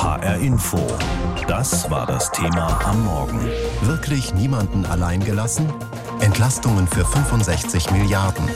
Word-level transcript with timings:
HR 0.00 0.36
Info. 0.36 0.78
Das 1.48 1.90
war 1.90 2.06
das 2.06 2.30
Thema 2.30 2.78
am 2.84 3.04
Morgen. 3.04 3.40
Wirklich 3.82 4.32
niemanden 4.32 4.86
allein 4.86 5.18
gelassen? 5.24 5.68
Entlastungen 6.20 6.86
für 6.86 7.04
65 7.04 7.90
Milliarden. 7.90 8.48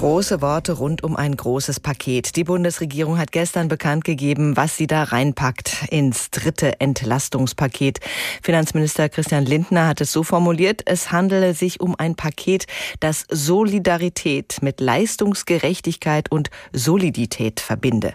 Große 0.00 0.40
Worte 0.40 0.72
rund 0.72 1.04
um 1.04 1.14
ein 1.14 1.36
großes 1.36 1.78
Paket. 1.78 2.34
Die 2.36 2.44
Bundesregierung 2.44 3.18
hat 3.18 3.32
gestern 3.32 3.68
bekannt 3.68 4.02
gegeben, 4.02 4.56
was 4.56 4.78
sie 4.78 4.86
da 4.86 5.02
reinpackt 5.02 5.84
ins 5.90 6.30
dritte 6.30 6.80
Entlastungspaket. 6.80 8.00
Finanzminister 8.42 9.10
Christian 9.10 9.44
Lindner 9.44 9.86
hat 9.86 10.00
es 10.00 10.10
so 10.10 10.22
formuliert, 10.22 10.80
es 10.86 11.12
handele 11.12 11.52
sich 11.52 11.80
um 11.80 11.96
ein 11.98 12.14
Paket, 12.14 12.64
das 13.00 13.26
Solidarität 13.28 14.62
mit 14.62 14.80
Leistungsgerechtigkeit 14.80 16.32
und 16.32 16.48
Solidität 16.72 17.60
verbinde. 17.60 18.14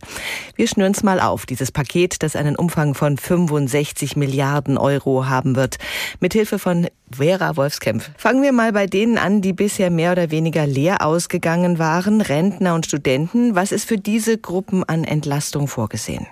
Wir 0.56 0.68
schnüren 0.68 0.94
es 0.94 1.04
mal 1.04 1.20
auf, 1.20 1.46
dieses 1.46 1.72
Paket, 1.72 2.24
das 2.24 2.36
einen 2.36 2.56
Umfang 2.56 2.96
von 2.96 3.20
65 3.20 4.16
Milliarden 4.16 4.80
Euro 4.80 5.28
haben 5.28 5.56
wird. 5.56 5.78
Mithilfe 6.20 6.58
von 6.58 6.88
Vera 7.12 7.56
Wolfskämpf. 7.56 8.10
Fangen 8.18 8.42
wir 8.42 8.52
mal 8.52 8.72
bei 8.72 8.88
denen 8.88 9.18
an, 9.18 9.42
die 9.42 9.54
bisher 9.54 9.90
mehr 9.90 10.12
oder 10.12 10.32
weniger 10.32 10.66
leer 10.66 11.06
ausgegangen 11.06 11.80
waren, 11.80 12.22
Rentner 12.22 12.76
und 12.76 12.86
Studenten. 12.86 13.56
Was 13.56 13.72
ist 13.72 13.86
für 13.86 13.98
diese 13.98 14.38
Gruppen 14.38 14.84
an 14.84 15.04
Entlastung 15.04 15.68
vorgesehen? 15.68 16.28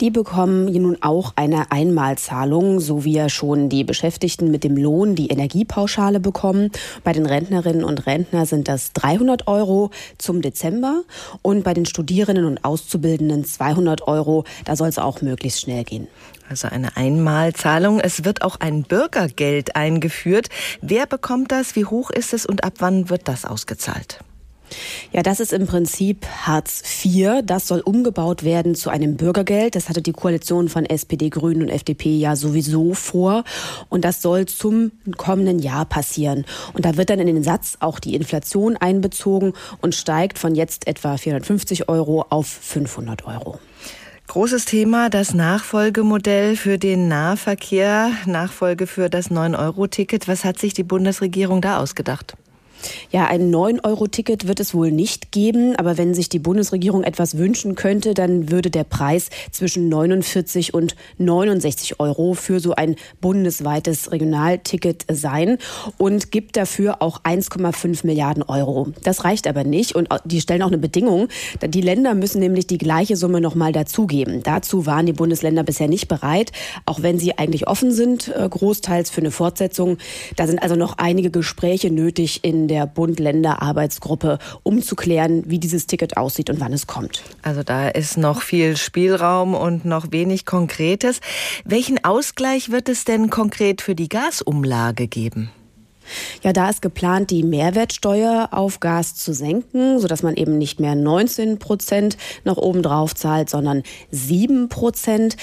Die 0.00 0.10
bekommen 0.10 0.66
nun 0.66 0.98
auch 1.00 1.32
eine 1.36 1.70
Einmalzahlung, 1.70 2.80
so 2.80 3.04
wie 3.04 3.14
ja 3.14 3.28
schon 3.28 3.68
die 3.68 3.84
Beschäftigten 3.84 4.50
mit 4.50 4.64
dem 4.64 4.76
Lohn 4.76 5.14
die 5.14 5.28
Energiepauschale 5.28 6.20
bekommen. 6.20 6.70
Bei 7.04 7.12
den 7.12 7.26
Rentnerinnen 7.26 7.84
und 7.84 8.06
Rentnern 8.06 8.46
sind 8.46 8.68
das 8.68 8.92
300 8.92 9.46
Euro 9.48 9.90
zum 10.18 10.42
Dezember 10.42 11.02
und 11.42 11.64
bei 11.64 11.74
den 11.74 11.86
Studierenden 11.86 12.44
und 12.44 12.64
Auszubildenden 12.64 13.44
200 13.44 14.06
Euro. 14.06 14.44
Da 14.64 14.76
soll 14.76 14.88
es 14.88 14.98
auch 14.98 15.22
möglichst 15.22 15.60
schnell 15.60 15.84
gehen. 15.84 16.08
Also 16.48 16.68
eine 16.68 16.96
Einmalzahlung. 16.96 18.00
Es 18.00 18.24
wird 18.24 18.42
auch 18.42 18.56
ein 18.60 18.82
Bürgergeld 18.82 19.76
eingeführt. 19.76 20.48
Wer 20.80 21.06
bekommt 21.06 21.52
das? 21.52 21.76
Wie 21.76 21.84
hoch 21.84 22.10
ist 22.10 22.32
es 22.32 22.46
und 22.46 22.64
ab 22.64 22.74
wann 22.78 23.10
wird 23.10 23.28
das 23.28 23.44
ausgezahlt? 23.44 24.20
Ja, 25.12 25.22
das 25.22 25.40
ist 25.40 25.52
im 25.52 25.66
Prinzip 25.66 26.26
Hartz 26.26 26.82
IV. 27.04 27.42
Das 27.44 27.66
soll 27.66 27.80
umgebaut 27.80 28.42
werden 28.42 28.74
zu 28.74 28.90
einem 28.90 29.16
Bürgergeld. 29.16 29.74
Das 29.74 29.88
hatte 29.88 30.02
die 30.02 30.12
Koalition 30.12 30.68
von 30.68 30.84
SPD, 30.84 31.30
Grünen 31.30 31.62
und 31.62 31.68
FDP 31.68 32.16
ja 32.16 32.36
sowieso 32.36 32.94
vor. 32.94 33.44
Und 33.88 34.04
das 34.04 34.22
soll 34.22 34.46
zum 34.46 34.92
kommenden 35.16 35.58
Jahr 35.58 35.84
passieren. 35.84 36.44
Und 36.74 36.84
da 36.84 36.96
wird 36.96 37.10
dann 37.10 37.20
in 37.20 37.26
den 37.26 37.42
Satz 37.42 37.76
auch 37.80 37.98
die 37.98 38.14
Inflation 38.14 38.76
einbezogen 38.76 39.52
und 39.80 39.94
steigt 39.94 40.38
von 40.38 40.54
jetzt 40.54 40.86
etwa 40.86 41.16
450 41.16 41.88
Euro 41.88 42.26
auf 42.28 42.46
500 42.46 43.26
Euro. 43.26 43.58
Großes 44.28 44.66
Thema, 44.66 45.08
das 45.08 45.32
Nachfolgemodell 45.32 46.54
für 46.54 46.76
den 46.76 47.08
Nahverkehr, 47.08 48.10
Nachfolge 48.26 48.86
für 48.86 49.08
das 49.08 49.30
9-Euro-Ticket. 49.30 50.28
Was 50.28 50.44
hat 50.44 50.58
sich 50.58 50.74
die 50.74 50.82
Bundesregierung 50.82 51.62
da 51.62 51.78
ausgedacht? 51.78 52.36
Ja, 53.10 53.26
ein 53.26 53.52
9-Euro-Ticket 53.52 54.46
wird 54.46 54.60
es 54.60 54.74
wohl 54.74 54.92
nicht 54.92 55.32
geben, 55.32 55.76
aber 55.76 55.98
wenn 55.98 56.14
sich 56.14 56.28
die 56.28 56.38
Bundesregierung 56.38 57.04
etwas 57.04 57.38
wünschen 57.38 57.74
könnte, 57.74 58.14
dann 58.14 58.50
würde 58.50 58.70
der 58.70 58.84
Preis 58.84 59.30
zwischen 59.50 59.88
49 59.88 60.74
und 60.74 60.94
69 61.18 62.00
Euro 62.00 62.34
für 62.34 62.60
so 62.60 62.74
ein 62.74 62.96
bundesweites 63.20 64.12
Regionalticket 64.12 65.04
sein 65.10 65.58
und 65.96 66.30
gibt 66.30 66.56
dafür 66.56 67.02
auch 67.02 67.22
1,5 67.22 68.06
Milliarden 68.06 68.42
Euro. 68.42 68.88
Das 69.02 69.24
reicht 69.24 69.46
aber 69.46 69.64
nicht 69.64 69.94
und 69.94 70.08
die 70.24 70.40
stellen 70.40 70.62
auch 70.62 70.68
eine 70.68 70.78
Bedingung. 70.78 71.28
Die 71.66 71.80
Länder 71.80 72.14
müssen 72.14 72.40
nämlich 72.40 72.66
die 72.66 72.78
gleiche 72.78 73.16
Summe 73.16 73.40
nochmal 73.40 73.72
dazugeben. 73.72 74.42
Dazu 74.42 74.86
waren 74.86 75.06
die 75.06 75.12
Bundesländer 75.12 75.62
bisher 75.62 75.88
nicht 75.88 76.08
bereit, 76.08 76.52
auch 76.86 77.02
wenn 77.02 77.18
sie 77.18 77.38
eigentlich 77.38 77.66
offen 77.66 77.92
sind, 77.92 78.28
äh, 78.28 78.48
großteils 78.48 79.10
für 79.10 79.20
eine 79.20 79.30
Fortsetzung. 79.30 79.98
Da 80.36 80.46
sind 80.46 80.62
also 80.62 80.76
noch 80.76 80.98
einige 80.98 81.30
Gespräche 81.30 81.90
nötig 81.90 82.40
in 82.44 82.67
der 82.68 82.86
Bund-Länder-Arbeitsgruppe, 82.86 84.38
um 84.62 84.82
zu 84.82 84.94
klären, 84.94 85.42
wie 85.46 85.58
dieses 85.58 85.86
Ticket 85.86 86.16
aussieht 86.16 86.50
und 86.50 86.60
wann 86.60 86.72
es 86.72 86.86
kommt. 86.86 87.22
Also 87.42 87.62
da 87.62 87.88
ist 87.88 88.16
noch 88.16 88.42
viel 88.42 88.76
Spielraum 88.76 89.54
und 89.54 89.84
noch 89.84 90.12
wenig 90.12 90.46
Konkretes. 90.46 91.20
Welchen 91.64 92.04
Ausgleich 92.04 92.70
wird 92.70 92.88
es 92.88 93.04
denn 93.04 93.30
konkret 93.30 93.82
für 93.82 93.94
die 93.94 94.08
Gasumlage 94.08 95.08
geben? 95.08 95.50
Ja, 96.42 96.52
da 96.52 96.68
ist 96.68 96.82
geplant, 96.82 97.30
die 97.30 97.42
Mehrwertsteuer 97.42 98.48
auf 98.52 98.80
Gas 98.80 99.14
zu 99.14 99.32
senken, 99.32 99.98
sodass 99.98 100.22
man 100.22 100.34
eben 100.34 100.58
nicht 100.58 100.80
mehr 100.80 100.94
19 100.94 101.58
Prozent 101.58 102.16
nach 102.44 102.56
oben 102.56 102.82
drauf 102.82 103.14
zahlt, 103.14 103.50
sondern 103.50 103.82
7 104.10 104.68
Prozent. 104.68 105.36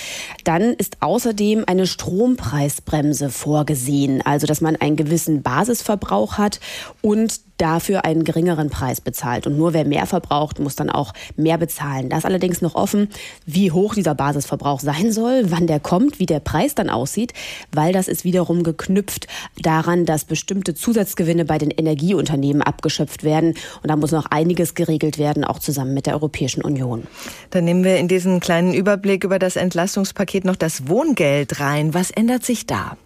Dann 0.43 0.73
ist 0.73 0.97
außerdem 1.01 1.63
eine 1.67 1.87
Strompreisbremse 1.87 3.29
vorgesehen, 3.29 4.21
also 4.21 4.47
dass 4.47 4.61
man 4.61 4.75
einen 4.75 4.95
gewissen 4.95 5.41
Basisverbrauch 5.41 6.37
hat 6.37 6.59
und 7.01 7.44
dafür 7.57 8.05
einen 8.05 8.23
geringeren 8.23 8.69
Preis 8.69 9.01
bezahlt. 9.01 9.47
Und 9.47 9.57
nur 9.57 9.73
wer 9.73 9.85
mehr 9.85 10.05
verbraucht, 10.05 10.59
muss 10.59 10.75
dann 10.75 10.89
auch 10.89 11.13
mehr 11.35 11.57
bezahlen. 11.57 12.09
Das 12.09 12.19
ist 12.19 12.25
allerdings 12.25 12.61
noch 12.61 12.75
offen, 12.75 13.09
wie 13.45 13.71
hoch 13.71 13.95
dieser 13.95 14.15
Basisverbrauch 14.15 14.79
sein 14.79 15.11
soll, 15.11 15.51
wann 15.51 15.67
der 15.67 15.79
kommt, 15.79 16.19
wie 16.19 16.25
der 16.25 16.39
Preis 16.39 16.75
dann 16.75 16.89
aussieht, 16.89 17.33
weil 17.71 17.93
das 17.93 18.07
ist 18.07 18.23
wiederum 18.23 18.63
geknüpft 18.63 19.27
daran, 19.61 20.05
dass 20.05 20.25
bestimmte 20.25 20.75
Zusatzgewinne 20.75 21.45
bei 21.45 21.57
den 21.57 21.71
Energieunternehmen 21.71 22.61
abgeschöpft 22.61 23.23
werden. 23.23 23.55
Und 23.81 23.89
da 23.89 23.95
muss 23.95 24.11
noch 24.11 24.25
einiges 24.27 24.75
geregelt 24.75 25.17
werden, 25.17 25.43
auch 25.43 25.59
zusammen 25.59 25.93
mit 25.93 26.05
der 26.05 26.13
Europäischen 26.13 26.61
Union. 26.61 27.03
Dann 27.51 27.65
nehmen 27.65 27.83
wir 27.83 27.97
in 27.97 28.07
diesen 28.07 28.39
kleinen 28.39 28.73
Überblick 28.73 29.23
über 29.23 29.39
das 29.39 29.55
Entlastungspaket 29.55 30.45
noch 30.45 30.55
das 30.55 30.87
Wohngeld 30.87 31.59
rein. 31.59 31.93
Was 31.93 32.11
ändert 32.11 32.43
sich 32.43 32.65
da? 32.65 32.97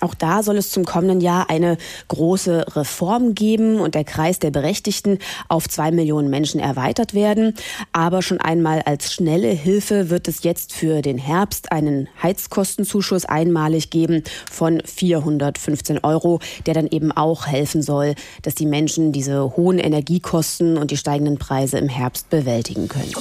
Auch 0.00 0.14
da 0.14 0.42
soll 0.42 0.56
es 0.56 0.70
zum 0.70 0.84
kommenden 0.84 1.20
Jahr 1.20 1.50
eine 1.50 1.76
große 2.08 2.64
Reform 2.76 3.34
geben 3.34 3.80
und 3.80 3.94
der 3.94 4.04
Kreis 4.04 4.38
der 4.38 4.50
Berechtigten 4.50 5.18
auf 5.48 5.68
zwei 5.68 5.90
Millionen 5.90 6.30
Menschen 6.30 6.60
erweitert 6.60 7.14
werden. 7.14 7.54
Aber 7.92 8.22
schon 8.22 8.40
einmal 8.40 8.82
als 8.82 9.12
schnelle 9.12 9.48
Hilfe 9.48 10.10
wird 10.10 10.28
es 10.28 10.42
jetzt 10.42 10.72
für 10.72 11.02
den 11.02 11.18
Herbst 11.18 11.72
einen 11.72 12.08
Heizkostenzuschuss 12.22 13.24
einmalig 13.24 13.90
geben 13.90 14.24
von 14.50 14.82
415 14.84 15.98
Euro, 16.02 16.40
der 16.66 16.74
dann 16.74 16.86
eben 16.86 17.12
auch 17.12 17.46
helfen 17.46 17.82
soll, 17.82 18.14
dass 18.42 18.54
die 18.54 18.66
Menschen 18.66 19.12
diese 19.12 19.56
hohen 19.56 19.78
Energiekosten 19.78 20.78
und 20.78 20.90
die 20.90 20.96
steigenden 20.96 21.38
Preise 21.38 21.78
im 21.78 21.88
Herbst 21.88 22.30
bewältigen 22.30 22.88
können. 22.88 23.12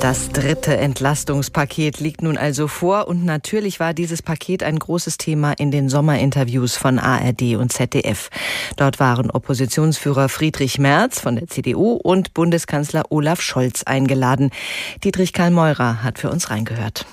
Das 0.00 0.28
dritte 0.28 0.76
Entlastungspaket 0.76 1.98
liegt 1.98 2.22
nun 2.22 2.38
also 2.38 2.68
vor 2.68 3.08
und 3.08 3.24
natürlich 3.24 3.80
war 3.80 3.94
dieses 3.94 4.22
Paket 4.22 4.62
ein 4.62 4.78
großes 4.78 5.18
Thema 5.18 5.52
in 5.52 5.72
den 5.72 5.88
Sommerinterviews 5.88 6.76
von 6.76 7.00
ARD 7.00 7.56
und 7.56 7.72
ZDF. 7.72 8.30
Dort 8.76 9.00
waren 9.00 9.28
Oppositionsführer 9.28 10.28
Friedrich 10.28 10.78
Merz 10.78 11.20
von 11.20 11.34
der 11.34 11.48
CDU 11.48 11.94
und 11.94 12.32
Bundeskanzler 12.32 13.06
Olaf 13.10 13.40
Scholz 13.40 13.82
eingeladen. 13.82 14.50
Dietrich 15.02 15.32
Karl 15.32 15.50
Meurer 15.50 16.04
hat 16.04 16.20
für 16.20 16.30
uns 16.30 16.50
reingehört. 16.50 17.04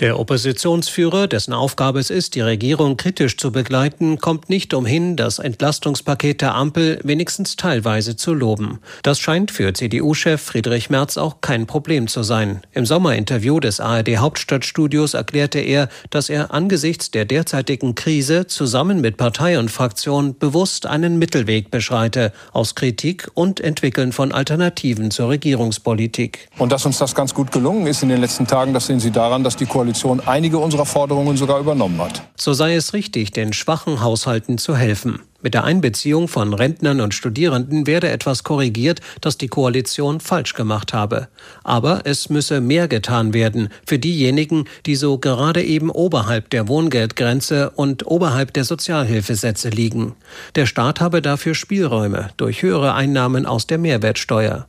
Der 0.00 0.20
Oppositionsführer, 0.20 1.26
dessen 1.26 1.52
Aufgabe 1.52 1.98
es 1.98 2.08
ist, 2.10 2.36
die 2.36 2.40
Regierung 2.40 2.96
kritisch 2.96 3.36
zu 3.36 3.50
begleiten, 3.50 4.20
kommt 4.20 4.48
nicht 4.48 4.72
umhin, 4.72 5.16
das 5.16 5.40
Entlastungspaket 5.40 6.40
der 6.40 6.54
Ampel 6.54 7.00
wenigstens 7.02 7.56
teilweise 7.56 8.14
zu 8.14 8.32
loben. 8.32 8.78
Das 9.02 9.18
scheint 9.18 9.50
für 9.50 9.72
CDU-Chef 9.72 10.40
Friedrich 10.40 10.88
Merz 10.88 11.18
auch 11.18 11.40
kein 11.40 11.66
Problem 11.66 12.06
zu 12.06 12.22
sein. 12.22 12.60
Im 12.70 12.86
Sommerinterview 12.86 13.58
des 13.58 13.80
ARD 13.80 14.18
Hauptstadtstudios 14.18 15.14
erklärte 15.14 15.58
er, 15.58 15.88
dass 16.10 16.28
er 16.28 16.54
angesichts 16.54 17.10
der 17.10 17.24
derzeitigen 17.24 17.96
Krise 17.96 18.46
zusammen 18.46 19.00
mit 19.00 19.16
Partei 19.16 19.58
und 19.58 19.68
Fraktion 19.68 20.38
bewusst 20.38 20.86
einen 20.86 21.18
Mittelweg 21.18 21.72
beschreite 21.72 22.32
aus 22.52 22.76
Kritik 22.76 23.32
und 23.34 23.58
Entwickeln 23.58 24.12
von 24.12 24.30
Alternativen 24.30 25.10
zur 25.10 25.30
Regierungspolitik. 25.30 26.48
Und 26.56 26.70
dass 26.70 26.86
uns 26.86 26.98
das 26.98 27.16
ganz 27.16 27.34
gut 27.34 27.50
gelungen 27.50 27.88
ist 27.88 28.04
in 28.04 28.10
den 28.10 28.20
letzten 28.20 28.46
Tagen, 28.46 28.72
das 28.72 28.86
sehen 28.86 29.00
Sie 29.00 29.10
daran, 29.10 29.42
dass 29.42 29.56
die 29.56 29.66
Koalition 29.66 29.87
Koalition 29.88 30.20
einige 30.20 30.58
unserer 30.58 30.84
Forderungen 30.84 31.38
sogar 31.38 31.60
übernommen 31.60 31.98
hat. 31.98 32.22
So 32.36 32.52
sei 32.52 32.74
es 32.74 32.92
richtig, 32.92 33.30
den 33.30 33.54
schwachen 33.54 34.02
Haushalten 34.02 34.58
zu 34.58 34.76
helfen. 34.76 35.20
Mit 35.40 35.54
der 35.54 35.64
Einbeziehung 35.64 36.28
von 36.28 36.52
Rentnern 36.52 37.00
und 37.00 37.14
Studierenden 37.14 37.86
werde 37.86 38.10
etwas 38.10 38.44
korrigiert, 38.44 39.00
das 39.22 39.38
die 39.38 39.48
Koalition 39.48 40.20
falsch 40.20 40.52
gemacht 40.52 40.92
habe. 40.92 41.28
Aber 41.64 42.02
es 42.04 42.28
müsse 42.28 42.60
mehr 42.60 42.86
getan 42.86 43.32
werden 43.32 43.70
für 43.86 43.98
diejenigen, 43.98 44.64
die 44.84 44.96
so 44.96 45.16
gerade 45.16 45.62
eben 45.64 45.90
oberhalb 45.90 46.50
der 46.50 46.68
Wohngeldgrenze 46.68 47.70
und 47.70 48.06
oberhalb 48.06 48.52
der 48.52 48.64
Sozialhilfesätze 48.64 49.70
liegen. 49.70 50.14
Der 50.54 50.66
Staat 50.66 51.00
habe 51.00 51.22
dafür 51.22 51.54
Spielräume 51.54 52.28
durch 52.36 52.60
höhere 52.60 52.92
Einnahmen 52.92 53.46
aus 53.46 53.66
der 53.66 53.78
Mehrwertsteuer. 53.78 54.66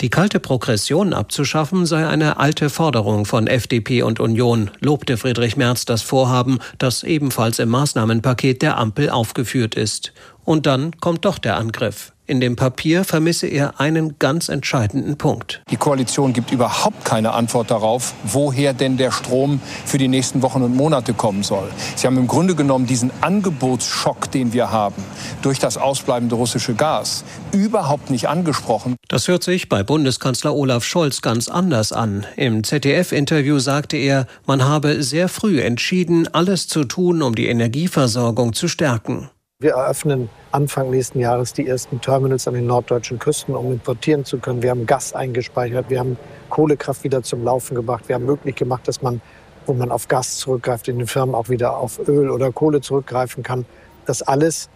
Die 0.00 0.10
kalte 0.10 0.40
Progression 0.40 1.12
abzuschaffen 1.12 1.86
sei 1.86 2.06
eine 2.06 2.38
alte 2.38 2.70
Forderung 2.70 3.24
von 3.24 3.46
FDP 3.46 4.02
und 4.02 4.20
Union, 4.20 4.70
lobte 4.80 5.16
Friedrich 5.16 5.56
Merz 5.56 5.84
das 5.84 6.02
Vorhaben, 6.02 6.58
das 6.78 7.02
ebenfalls 7.02 7.58
im 7.58 7.68
Maßnahmenpaket 7.68 8.62
der 8.62 8.76
Ampel 8.78 9.10
aufgeführt 9.10 9.74
ist. 9.74 10.12
Und 10.44 10.66
dann 10.66 10.98
kommt 11.00 11.24
doch 11.24 11.38
der 11.38 11.56
Angriff. 11.56 12.12
In 12.30 12.40
dem 12.40 12.54
Papier 12.54 13.02
vermisse 13.02 13.48
er 13.48 13.80
einen 13.80 14.16
ganz 14.20 14.48
entscheidenden 14.50 15.18
Punkt. 15.18 15.62
Die 15.68 15.76
Koalition 15.76 16.32
gibt 16.32 16.52
überhaupt 16.52 17.04
keine 17.04 17.32
Antwort 17.32 17.72
darauf, 17.72 18.14
woher 18.22 18.72
denn 18.72 18.96
der 18.96 19.10
Strom 19.10 19.60
für 19.84 19.98
die 19.98 20.06
nächsten 20.06 20.40
Wochen 20.40 20.62
und 20.62 20.76
Monate 20.76 21.12
kommen 21.12 21.42
soll. 21.42 21.68
Sie 21.96 22.06
haben 22.06 22.16
im 22.18 22.28
Grunde 22.28 22.54
genommen 22.54 22.86
diesen 22.86 23.10
Angebotsschock, 23.20 24.30
den 24.30 24.52
wir 24.52 24.70
haben, 24.70 25.02
durch 25.42 25.58
das 25.58 25.76
ausbleibende 25.76 26.36
russische 26.36 26.74
Gas, 26.74 27.24
überhaupt 27.50 28.10
nicht 28.10 28.28
angesprochen. 28.28 28.94
Das 29.08 29.26
hört 29.26 29.42
sich 29.42 29.68
bei 29.68 29.82
Bundeskanzler 29.82 30.54
Olaf 30.54 30.84
Scholz 30.84 31.22
ganz 31.22 31.48
anders 31.48 31.90
an. 31.90 32.26
Im 32.36 32.62
ZDF-Interview 32.62 33.58
sagte 33.58 33.96
er, 33.96 34.28
man 34.46 34.62
habe 34.62 35.02
sehr 35.02 35.28
früh 35.28 35.60
entschieden, 35.60 36.32
alles 36.32 36.68
zu 36.68 36.84
tun, 36.84 37.22
um 37.22 37.34
die 37.34 37.48
Energieversorgung 37.48 38.52
zu 38.52 38.68
stärken. 38.68 39.30
Wir 39.62 39.72
eröffnen 39.72 40.30
Anfang 40.52 40.88
nächsten 40.88 41.20
Jahres 41.20 41.52
die 41.52 41.68
ersten 41.68 42.00
Terminals 42.00 42.48
an 42.48 42.54
den 42.54 42.64
norddeutschen 42.64 43.18
Küsten, 43.18 43.54
um 43.54 43.70
importieren 43.70 44.24
zu 44.24 44.38
können. 44.38 44.62
Wir 44.62 44.70
haben 44.70 44.86
Gas 44.86 45.12
eingespeichert, 45.12 45.90
wir 45.90 46.00
haben 46.00 46.16
Kohlekraft 46.48 47.04
wieder 47.04 47.22
zum 47.22 47.44
Laufen 47.44 47.74
gebracht. 47.74 48.04
Wir 48.08 48.14
haben 48.14 48.24
möglich 48.24 48.56
gemacht, 48.56 48.88
dass 48.88 49.02
man, 49.02 49.20
wo 49.66 49.74
man 49.74 49.90
auf 49.90 50.08
Gas 50.08 50.38
zurückgreift, 50.38 50.88
in 50.88 50.96
den 50.96 51.06
Firmen 51.06 51.34
auch 51.34 51.50
wieder 51.50 51.76
auf 51.76 52.00
Öl 52.08 52.30
oder 52.30 52.52
Kohle 52.52 52.80
zurückgreifen 52.80 53.42
kann. 53.42 53.66
Das 54.06 54.22
alles 54.22 54.70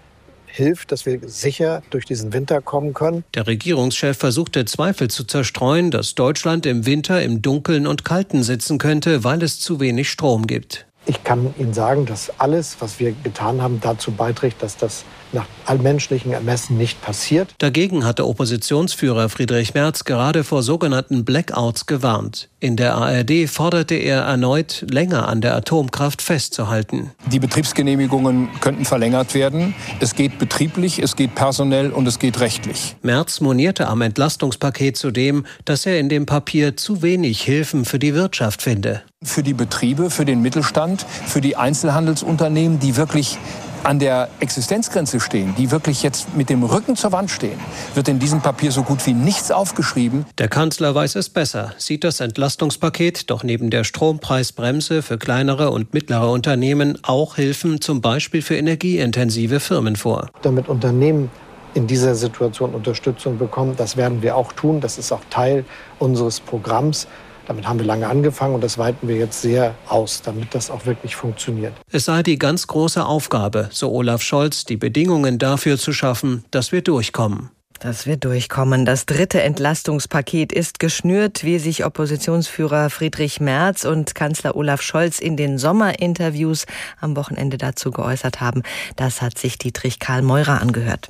hilft, 0.45 0.93
dass 0.93 1.07
wir 1.07 1.19
sicher 1.25 1.83
durch 1.89 2.05
diesen 2.05 2.35
Winter 2.35 2.61
kommen 2.61 2.93
können. 2.93 3.25
Der 3.35 3.47
Regierungschef 3.47 4.19
versuchte 4.19 4.67
Zweifel 4.67 5.09
zu 5.09 5.25
zerstreuen, 5.25 5.93
dass 5.93 6.15
Deutschland 6.15 6.67
im 6.67 6.85
Winter 6.85 7.23
im 7.23 7.41
Dunkeln 7.41 7.87
und 7.87 8.05
Kalten 8.05 8.43
sitzen 8.43 8.77
könnte, 8.77 9.25
weil 9.25 9.43
es 9.43 9.61
zu 9.61 9.81
wenig 9.81 10.11
Strom 10.11 10.47
gibt. 10.47 10.87
Ich 11.07 11.23
kann 11.23 11.55
Ihnen 11.59 11.75
sagen, 11.75 12.07
dass 12.07 12.33
alles, 12.39 12.77
was 12.81 12.99
wir 12.99 13.13
getan 13.13 13.61
haben, 13.61 13.81
dazu 13.81 14.11
beiträgt, 14.11 14.63
dass 14.63 14.77
das 14.77 15.05
nach 15.33 15.47
allmenschlichen 15.67 16.33
Ermessen 16.33 16.77
nicht 16.77 17.01
passiert. 17.03 17.55
Dagegen 17.59 18.05
hatte 18.05 18.27
Oppositionsführer 18.27 19.29
Friedrich 19.29 19.75
Merz 19.75 20.05
gerade 20.05 20.45
vor 20.45 20.63
sogenannten 20.63 21.25
Blackouts 21.25 21.87
gewarnt. 21.87 22.49
In 22.61 22.77
der 22.77 22.95
ARD 22.95 23.49
forderte 23.49 23.95
er 23.95 24.23
erneut, 24.23 24.87
länger 24.89 25.29
an 25.29 25.41
der 25.41 25.55
Atomkraft 25.55 26.23
festzuhalten. 26.23 27.11
Die 27.31 27.39
Betriebsgenehmigungen 27.39 28.49
könnten 28.61 28.85
verlängert 28.85 29.35
werden. 29.35 29.75
Es 30.01 30.15
geht 30.15 30.39
betrieblich, 30.39 30.99
es 30.99 31.17
geht 31.17 31.35
personell 31.35 31.91
und 31.91 32.07
es 32.07 32.19
geht 32.19 32.41
rechtlich. 32.41 32.97
Merz 33.03 33.41
monierte 33.41 33.89
am 33.89 34.01
Entlastungspaket 34.01 34.97
zudem, 34.97 35.45
dass 35.65 35.85
er 35.85 35.99
in 35.99 36.09
dem 36.09 36.27
Papier 36.27 36.77
zu 36.77 37.03
wenig 37.03 37.43
Hilfen 37.43 37.85
für 37.85 37.99
die 37.99 38.15
Wirtschaft 38.15 38.63
finde. 38.63 39.03
Für 39.23 39.43
die 39.43 39.55
Betriebe, 39.55 40.11
für 40.11 40.25
den 40.25 40.41
Mittelstand, 40.41 41.05
für 41.27 41.41
die 41.41 41.57
Einzelhandelsunternehmen, 41.57 42.79
die 42.79 42.97
wirklich 42.97 43.39
an 43.85 43.99
der 43.99 44.29
Existenzgrenze 44.41 45.21
stehen, 45.21 45.55
die 45.57 45.71
wirklich 45.71 46.03
jetzt 46.03 46.35
mit 46.37 46.49
dem 46.49 46.63
Rücken 46.63 46.97
zur 46.97 47.13
Wand 47.13 47.31
stehen, 47.31 47.59
wird 47.95 48.09
in 48.09 48.19
diesem 48.19 48.41
Papier 48.41 48.73
so 48.73 48.83
gut 48.83 49.05
wie 49.07 49.13
nichts 49.13 49.51
aufgeschrieben. 49.51 50.25
Der 50.39 50.49
Kanzler 50.49 50.95
weiß 50.95 51.17
es 51.17 51.29
besser, 51.29 51.73
sieht 51.77 52.05
das 52.05 52.21
Entlastungspaket 52.21 53.31
doch 53.31 53.45
neben 53.45 53.71
der 53.71 53.85
Strompreisbremse 53.85 55.03
für 55.03 55.19
kleinere 55.19 55.71
und 55.71 55.95
mittlere 55.95 56.31
Unternehmen 56.31 56.99
auch 57.03 57.37
Hilfen 57.37 57.81
zum 57.81 58.01
Beispiel 58.01 58.43
für 58.43 58.57
energieintensive 58.57 59.61
Firmen 59.61 59.97
vor. 59.97 60.31
Damit 60.43 60.69
Unternehmen 60.69 61.31
in 61.75 61.87
dieser 61.87 62.15
Situation 62.15 62.75
Unterstützung 62.75 63.37
bekommen, 63.39 63.75
das 63.77 63.97
werden 63.97 64.23
wir 64.23 64.37
auch 64.37 64.53
tun. 64.53 64.81
Das 64.81 64.97
ist 64.97 65.13
auch 65.13 65.23
Teil 65.29 65.65
unseres 65.99 66.41
Programms. 66.41 67.07
Damit 67.47 67.67
haben 67.67 67.79
wir 67.79 67.87
lange 67.87 68.09
angefangen 68.09 68.55
und 68.55 68.65
das 68.65 68.79
weiten 68.79 69.07
wir 69.09 69.17
jetzt 69.17 69.43
sehr 69.43 69.75
aus, 69.89 70.23
damit 70.23 70.55
das 70.55 70.71
auch 70.71 70.87
wirklich 70.87 71.15
funktioniert. 71.17 71.75
Es 71.91 72.07
sei 72.07 72.23
die 72.23 72.39
ganz 72.39 72.67
große 72.67 73.05
Aufgabe, 73.05 73.69
so 73.71 73.93
Olaf 73.93 74.23
Scholz, 74.23 74.65
die 74.65 74.77
Bedingungen 74.77 75.39
dafür 75.39 75.79
zu 75.79 75.93
schaffen, 75.93 76.45
dass 76.51 76.73
wir 76.73 76.83
durchkommen. 76.83 77.51
Dass 77.81 78.07
wir 78.07 78.17
durchkommen. 78.17 78.87
Das 78.87 79.05
dritte 79.05 79.43
Entlastungspaket 79.43 80.53
ist 80.53 80.79
geschnürt, 80.79 81.45
wie 81.45 81.59
sich 81.59 81.85
Oppositionsführer 81.85 82.89
Friedrich 82.89 83.41
Merz 83.41 83.85
und 83.85 84.15
Kanzler 84.15 84.57
Olaf 84.57 84.81
Scholz 84.81 85.19
in 85.19 85.37
den 85.37 85.59
Sommerinterviews 85.59 86.65
am 87.01 87.17
Wochenende 87.17 87.59
dazu 87.59 87.91
geäußert 87.91 88.41
haben. 88.41 88.63
Das 88.97 89.21
hat 89.21 89.37
sich 89.37 89.59
Dietrich 89.59 89.99
Karl 89.99 90.23
Meurer 90.23 90.63
angehört. 90.63 91.09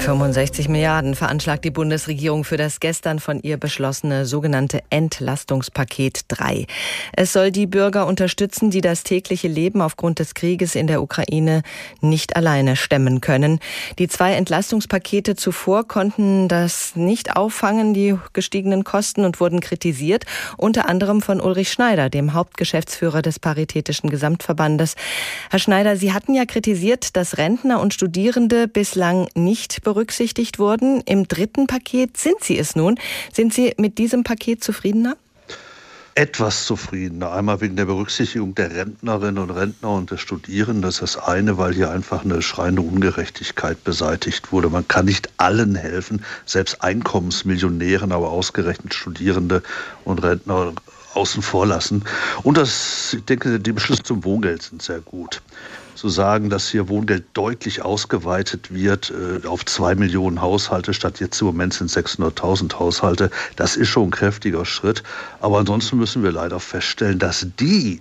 65 0.00 0.68
Milliarden 0.68 1.14
veranschlagt 1.14 1.64
die 1.64 1.70
Bundesregierung 1.70 2.44
für 2.44 2.56
das 2.56 2.80
gestern 2.80 3.18
von 3.18 3.40
ihr 3.42 3.58
beschlossene 3.58 4.24
sogenannte 4.24 4.80
Entlastungspaket 4.88 6.22
3. 6.28 6.66
Es 7.12 7.32
soll 7.32 7.50
die 7.50 7.66
Bürger 7.66 8.06
unterstützen, 8.06 8.70
die 8.70 8.80
das 8.80 9.02
tägliche 9.02 9.48
Leben 9.48 9.82
aufgrund 9.82 10.18
des 10.20 10.34
Krieges 10.34 10.74
in 10.74 10.86
der 10.86 11.02
Ukraine 11.02 11.62
nicht 12.00 12.36
alleine 12.36 12.76
stemmen 12.76 13.20
können. 13.20 13.60
Die 13.98 14.08
zwei 14.08 14.32
Entlastungspakete 14.32 15.36
zuvor 15.36 15.86
konnten 15.86 16.48
das 16.48 16.96
nicht 16.96 17.36
auffangen, 17.36 17.92
die 17.92 18.16
gestiegenen 18.32 18.84
Kosten 18.84 19.24
und 19.24 19.40
wurden 19.40 19.60
kritisiert, 19.60 20.24
unter 20.56 20.88
anderem 20.88 21.20
von 21.20 21.40
Ulrich 21.40 21.70
Schneider, 21.70 22.08
dem 22.08 22.32
Hauptgeschäftsführer 22.32 23.20
des 23.20 23.38
Paritätischen 23.38 24.08
Gesamtverbandes. 24.08 24.94
Herr 25.50 25.58
Schneider, 25.58 25.96
Sie 25.96 26.12
hatten 26.14 26.34
ja 26.34 26.46
kritisiert, 26.46 27.16
dass 27.16 27.36
Rentner 27.36 27.80
und 27.80 27.92
Studierende 27.92 28.68
bislang 28.68 29.28
nicht 29.34 29.82
berücksichtigt 29.82 29.97
wurden. 30.58 31.00
Im 31.02 31.28
dritten 31.28 31.66
Paket 31.66 32.16
sind 32.16 32.42
Sie 32.42 32.58
es 32.58 32.76
nun. 32.76 32.98
Sind 33.32 33.52
Sie 33.52 33.74
mit 33.78 33.98
diesem 33.98 34.24
Paket 34.24 34.62
zufriedener? 34.62 35.16
etwas 36.18 36.66
zufriedener. 36.66 37.30
Einmal 37.30 37.60
wegen 37.60 37.76
der 37.76 37.84
Berücksichtigung 37.84 38.52
der 38.56 38.74
Rentnerinnen 38.74 39.38
und 39.38 39.50
Rentner 39.50 39.90
und 39.90 40.10
der 40.10 40.16
Studierenden. 40.16 40.82
Das 40.82 40.96
ist 41.00 41.14
das 41.14 41.28
eine, 41.28 41.58
weil 41.58 41.74
hier 41.74 41.92
einfach 41.92 42.24
eine 42.24 42.42
schreiende 42.42 42.82
Ungerechtigkeit 42.82 43.84
beseitigt 43.84 44.50
wurde. 44.50 44.68
Man 44.68 44.88
kann 44.88 45.04
nicht 45.04 45.30
allen 45.36 45.76
helfen, 45.76 46.24
selbst 46.44 46.82
Einkommensmillionären, 46.82 48.10
aber 48.10 48.30
ausgerechnet 48.30 48.94
Studierende 48.94 49.62
und 50.04 50.20
Rentner 50.24 50.72
außen 51.14 51.40
vor 51.40 51.66
lassen. 51.66 52.02
Und 52.42 52.56
das, 52.56 53.14
ich 53.14 53.24
denke, 53.24 53.60
die 53.60 53.72
Beschlüsse 53.72 54.02
zum 54.02 54.24
Wohngeld 54.24 54.62
sind 54.62 54.82
sehr 54.82 55.00
gut 55.00 55.40
zu 55.98 56.08
sagen, 56.08 56.48
dass 56.48 56.70
hier 56.70 56.88
Wohngeld 56.88 57.24
deutlich 57.34 57.82
ausgeweitet 57.82 58.72
wird 58.72 59.12
äh, 59.12 59.46
auf 59.46 59.64
zwei 59.66 59.94
Millionen 59.96 60.40
Haushalte, 60.40 60.94
statt 60.94 61.18
jetzt 61.20 61.40
im 61.40 61.48
Moment 61.48 61.74
sind 61.74 61.90
600.000 61.90 62.78
Haushalte. 62.78 63.30
Das 63.56 63.76
ist 63.76 63.88
schon 63.88 64.08
ein 64.08 64.10
kräftiger 64.10 64.64
Schritt. 64.64 65.02
Aber 65.40 65.58
ansonsten 65.58 65.98
müssen 65.98 66.22
wir 66.22 66.30
leider 66.30 66.60
feststellen, 66.60 67.18
dass 67.18 67.46
die, 67.58 68.00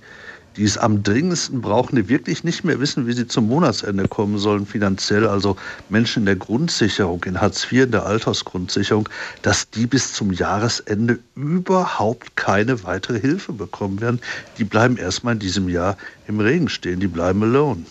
die 0.57 0.63
es 0.63 0.77
am 0.77 1.03
dringendsten 1.03 1.61
brauchen, 1.61 1.95
die 1.95 2.09
wirklich 2.09 2.43
nicht 2.43 2.63
mehr 2.63 2.79
wissen, 2.79 3.07
wie 3.07 3.13
sie 3.13 3.27
zum 3.27 3.47
Monatsende 3.47 4.07
kommen 4.07 4.37
sollen 4.39 4.65
finanziell, 4.65 5.27
also 5.27 5.55
Menschen 5.89 6.23
in 6.23 6.25
der 6.25 6.35
Grundsicherung, 6.35 7.23
in 7.25 7.39
Hartz 7.39 7.71
IV, 7.71 7.83
in 7.83 7.91
der 7.91 8.05
Altersgrundsicherung, 8.05 9.07
dass 9.43 9.69
die 9.69 9.85
bis 9.85 10.13
zum 10.13 10.33
Jahresende 10.33 11.19
überhaupt 11.35 12.35
keine 12.35 12.83
weitere 12.83 13.19
Hilfe 13.19 13.53
bekommen 13.53 14.01
werden. 14.01 14.19
Die 14.57 14.63
bleiben 14.63 14.97
erstmal 14.97 15.35
in 15.35 15.39
diesem 15.39 15.69
Jahr 15.69 15.95
im 16.27 16.39
Regen 16.39 16.69
stehen, 16.69 16.99
die 16.99 17.07
bleiben 17.07 17.43
alone. 17.43 17.85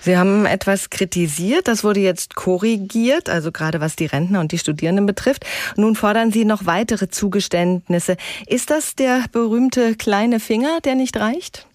Sie 0.00 0.16
haben 0.16 0.46
etwas 0.46 0.88
kritisiert, 0.88 1.68
das 1.68 1.84
wurde 1.84 2.00
jetzt 2.00 2.34
korrigiert, 2.34 3.28
also 3.28 3.52
gerade 3.52 3.80
was 3.80 3.96
die 3.96 4.06
Rentner 4.06 4.40
und 4.40 4.52
die 4.52 4.58
Studierenden 4.58 5.04
betrifft. 5.04 5.44
Nun 5.76 5.94
fordern 5.94 6.32
Sie 6.32 6.44
noch 6.44 6.64
weitere 6.64 7.08
Zugeständnisse. 7.08 8.16
Ist 8.46 8.70
das 8.70 8.94
der 8.94 9.24
berühmte 9.30 9.94
kleine 9.96 10.40
Finger, 10.40 10.78
der 10.82 10.94
nicht 10.94 11.16
reicht? 11.18 11.66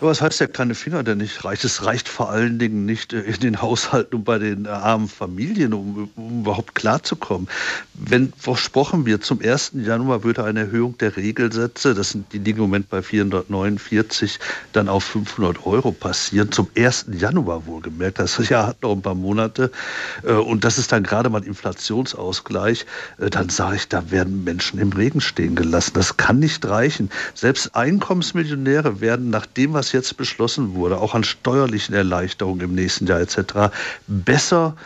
Was 0.00 0.22
heißt 0.22 0.40
der 0.40 0.48
kleine 0.48 0.74
Finger, 0.74 1.02
der 1.02 1.14
nicht 1.14 1.44
reicht? 1.44 1.64
Es 1.64 1.84
reicht 1.84 2.08
vor 2.08 2.30
allen 2.30 2.58
Dingen 2.58 2.86
nicht 2.86 3.12
äh, 3.12 3.20
in 3.20 3.40
den 3.40 3.60
Haushalten 3.60 4.16
und 4.16 4.24
bei 4.24 4.38
den 4.38 4.64
äh, 4.64 4.68
armen 4.68 5.08
Familien, 5.08 5.74
um, 5.74 6.10
um 6.16 6.40
überhaupt 6.40 6.74
klarzukommen. 6.74 7.48
Wenn 7.94 8.32
versprochen 8.38 9.04
wird, 9.04 9.24
zum 9.24 9.40
1. 9.42 9.72
Januar 9.74 10.24
würde 10.24 10.44
eine 10.44 10.60
Erhöhung 10.60 10.96
der 10.98 11.16
Regelsätze, 11.16 11.94
das 11.94 12.10
sind 12.10 12.32
die 12.32 12.38
liegen 12.38 12.58
im 12.58 12.64
Moment 12.64 12.88
bei 12.88 13.02
449, 13.02 14.38
dann 14.72 14.88
auf 14.88 15.04
500 15.04 15.66
Euro 15.66 15.92
passieren, 15.92 16.50
zum 16.50 16.68
1. 16.76 17.06
Januar 17.12 17.66
wohlgemerkt. 17.66 18.18
Das 18.18 18.48
Jahr 18.48 18.68
hat 18.68 18.82
noch 18.82 18.92
ein 18.92 19.02
paar 19.02 19.14
Monate 19.14 19.70
äh, 20.22 20.32
und 20.32 20.64
das 20.64 20.78
ist 20.78 20.92
dann 20.92 21.02
gerade 21.02 21.28
mal 21.28 21.44
Inflationsausgleich, 21.44 22.86
dann 23.18 23.48
sage 23.48 23.76
ich, 23.76 23.88
da 23.88 24.10
werden 24.10 24.44
Menschen 24.44 24.78
im 24.78 24.92
Regen 24.92 25.20
stehen 25.20 25.56
gelassen. 25.56 25.92
Das 25.94 26.16
kann 26.16 26.38
nicht 26.38 26.66
reichen. 26.66 27.10
Selbst 27.34 27.74
Einkommensmillionäre 27.74 29.00
werden 29.00 29.30
nach 29.30 29.46
dem, 29.56 29.72
was 29.72 29.92
jetzt 29.92 30.16
beschlossen 30.16 30.74
wurde, 30.74 30.98
auch 30.98 31.14
an 31.14 31.24
steuerlichen 31.24 31.94
Erleichterungen 31.94 32.60
im 32.60 32.74
nächsten 32.74 33.06
Jahr 33.06 33.20
etc., 33.20 33.72
besser 34.06 34.76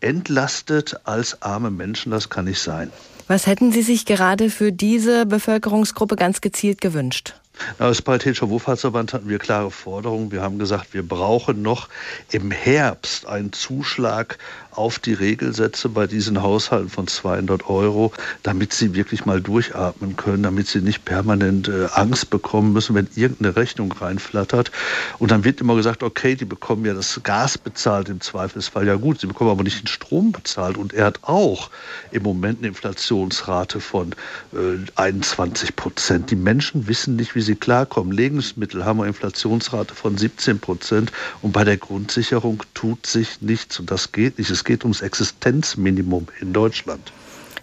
entlastet 0.00 0.96
als 1.04 1.42
arme 1.42 1.70
Menschen. 1.70 2.10
Das 2.10 2.28
kann 2.28 2.46
nicht 2.46 2.60
sein. 2.60 2.90
Was 3.28 3.46
hätten 3.46 3.72
Sie 3.72 3.82
sich 3.82 4.04
gerade 4.04 4.50
für 4.50 4.72
diese 4.72 5.26
Bevölkerungsgruppe 5.26 6.16
ganz 6.16 6.40
gezielt 6.40 6.80
gewünscht? 6.80 7.34
Als 7.78 8.02
Paritätischer 8.02 8.48
Wohlfahrtsverband 8.48 9.12
hatten 9.12 9.28
wir 9.28 9.38
klare 9.38 9.70
Forderungen. 9.70 10.32
Wir 10.32 10.42
haben 10.42 10.58
gesagt, 10.58 10.94
wir 10.94 11.06
brauchen 11.06 11.62
noch 11.62 11.88
im 12.30 12.50
Herbst 12.50 13.26
einen 13.26 13.52
Zuschlag 13.52 14.38
auf 14.74 14.98
die 14.98 15.12
Regelsätze 15.12 15.88
bei 15.88 16.06
diesen 16.06 16.42
Haushalten 16.42 16.88
von 16.88 17.06
200 17.06 17.68
Euro, 17.68 18.12
damit 18.42 18.72
sie 18.72 18.94
wirklich 18.94 19.26
mal 19.26 19.40
durchatmen 19.40 20.16
können, 20.16 20.42
damit 20.42 20.66
sie 20.66 20.80
nicht 20.80 21.04
permanent 21.04 21.68
äh, 21.68 21.88
Angst 21.92 22.30
bekommen 22.30 22.72
müssen, 22.72 22.94
wenn 22.94 23.08
irgendeine 23.14 23.56
Rechnung 23.56 23.92
reinflattert. 23.92 24.70
Und 25.18 25.30
dann 25.30 25.44
wird 25.44 25.60
immer 25.60 25.76
gesagt, 25.76 26.02
okay, 26.02 26.34
die 26.34 26.44
bekommen 26.44 26.84
ja 26.84 26.94
das 26.94 27.20
Gas 27.22 27.58
bezahlt 27.58 28.08
im 28.08 28.20
Zweifelsfall. 28.20 28.86
Ja 28.86 28.96
gut, 28.96 29.20
sie 29.20 29.26
bekommen 29.26 29.50
aber 29.50 29.62
nicht 29.62 29.82
den 29.82 29.88
Strom 29.88 30.32
bezahlt. 30.32 30.76
Und 30.76 30.94
er 30.94 31.06
hat 31.06 31.20
auch 31.22 31.70
im 32.10 32.22
Moment 32.22 32.58
eine 32.58 32.68
Inflationsrate 32.68 33.80
von 33.80 34.14
äh, 34.52 34.78
21 34.96 35.76
Prozent. 35.76 36.30
Die 36.30 36.36
Menschen 36.36 36.88
wissen 36.88 37.16
nicht, 37.16 37.34
wie 37.34 37.42
sie 37.42 37.56
klarkommen. 37.56 38.12
Lebensmittel 38.12 38.84
haben 38.84 39.00
eine 39.00 39.08
Inflationsrate 39.08 39.94
von 39.94 40.16
17 40.16 40.58
Prozent 40.58 41.12
und 41.42 41.52
bei 41.52 41.64
der 41.64 41.76
Grundsicherung 41.76 42.62
tut 42.74 43.06
sich 43.06 43.40
nichts 43.40 43.78
und 43.78 43.90
das 43.90 44.12
geht 44.12 44.38
nicht. 44.38 44.50
Es 44.50 44.61
es 44.62 44.64
geht 44.64 44.84
ums 44.84 45.00
Existenzminimum 45.00 46.28
in 46.40 46.52
Deutschland. 46.52 47.12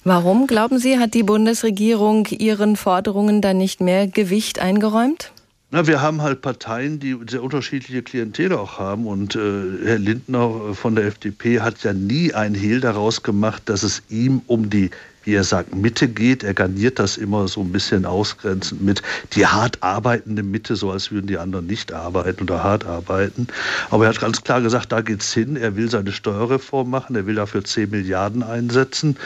Warum, 0.04 0.48
glauben 0.48 0.80
Sie, 0.80 1.00
hat 1.00 1.14
die 1.14 1.24
Bundesregierung 1.24 2.26
Ihren 2.26 2.76
Forderungen 2.76 3.42
dann 3.42 3.58
nicht 3.58 3.80
mehr 3.80 4.08
Gewicht 4.08 4.60
eingeräumt? 4.60 5.32
Na, 5.72 5.88
wir 5.88 6.02
haben 6.02 6.22
halt 6.22 6.42
Parteien, 6.42 7.00
die 7.00 7.16
sehr 7.30 7.42
unterschiedliche 7.42 8.02
Klientel 8.02 8.52
auch 8.54 8.80
haben. 8.80 9.08
Und 9.08 9.36
äh, 9.36 9.40
Herr 9.86 10.00
Lindner 10.00 10.74
von 10.74 10.96
der 10.96 11.06
FDP 11.06 11.62
hat 11.62 11.84
ja 11.84 11.94
nie 11.94 12.34
ein 12.34 12.54
Hehl 12.54 12.82
daraus 12.82 13.24
gemacht, 13.24 13.64
dass 13.68 13.84
es 13.84 14.02
ihm 14.10 14.42
um 14.48 14.70
die 14.70 14.90
wie 15.24 15.36
er 15.36 15.44
sagt, 15.44 15.76
Mitte 15.76 16.08
geht. 16.08 16.44
Er 16.44 16.54
garniert 16.54 17.00
das 17.00 17.18
immer 17.18 17.48
so 17.48 17.62
ein 17.62 17.72
bisschen 17.72 18.06
ausgrenzend 18.06 18.82
mit 18.82 19.02
die 19.34 19.46
hart 19.46 19.82
arbeitende 19.82 20.44
Mitte, 20.44 20.76
so 20.76 20.92
als 20.92 21.12
würden 21.12 21.28
die 21.28 21.38
anderen 21.38 21.68
nicht 21.68 21.92
arbeiten 21.94 22.44
oder 22.44 22.64
hart 22.64 22.86
arbeiten. 22.86 23.48
Aber 23.90 24.06
er 24.06 24.10
hat 24.10 24.20
ganz 24.20 24.44
klar 24.44 24.62
gesagt, 24.62 24.92
da 24.92 25.02
geht's 25.02 25.34
hin. 25.34 25.56
Er 25.56 25.76
will 25.76 25.90
seine 25.90 26.12
Steuerreform 26.12 26.90
machen, 26.90 27.16
er 27.16 27.26
will 27.26 27.36
dafür 27.36 27.64
10 27.64 27.90
Milliarden 27.90 28.44
einsetzen. 28.44 29.18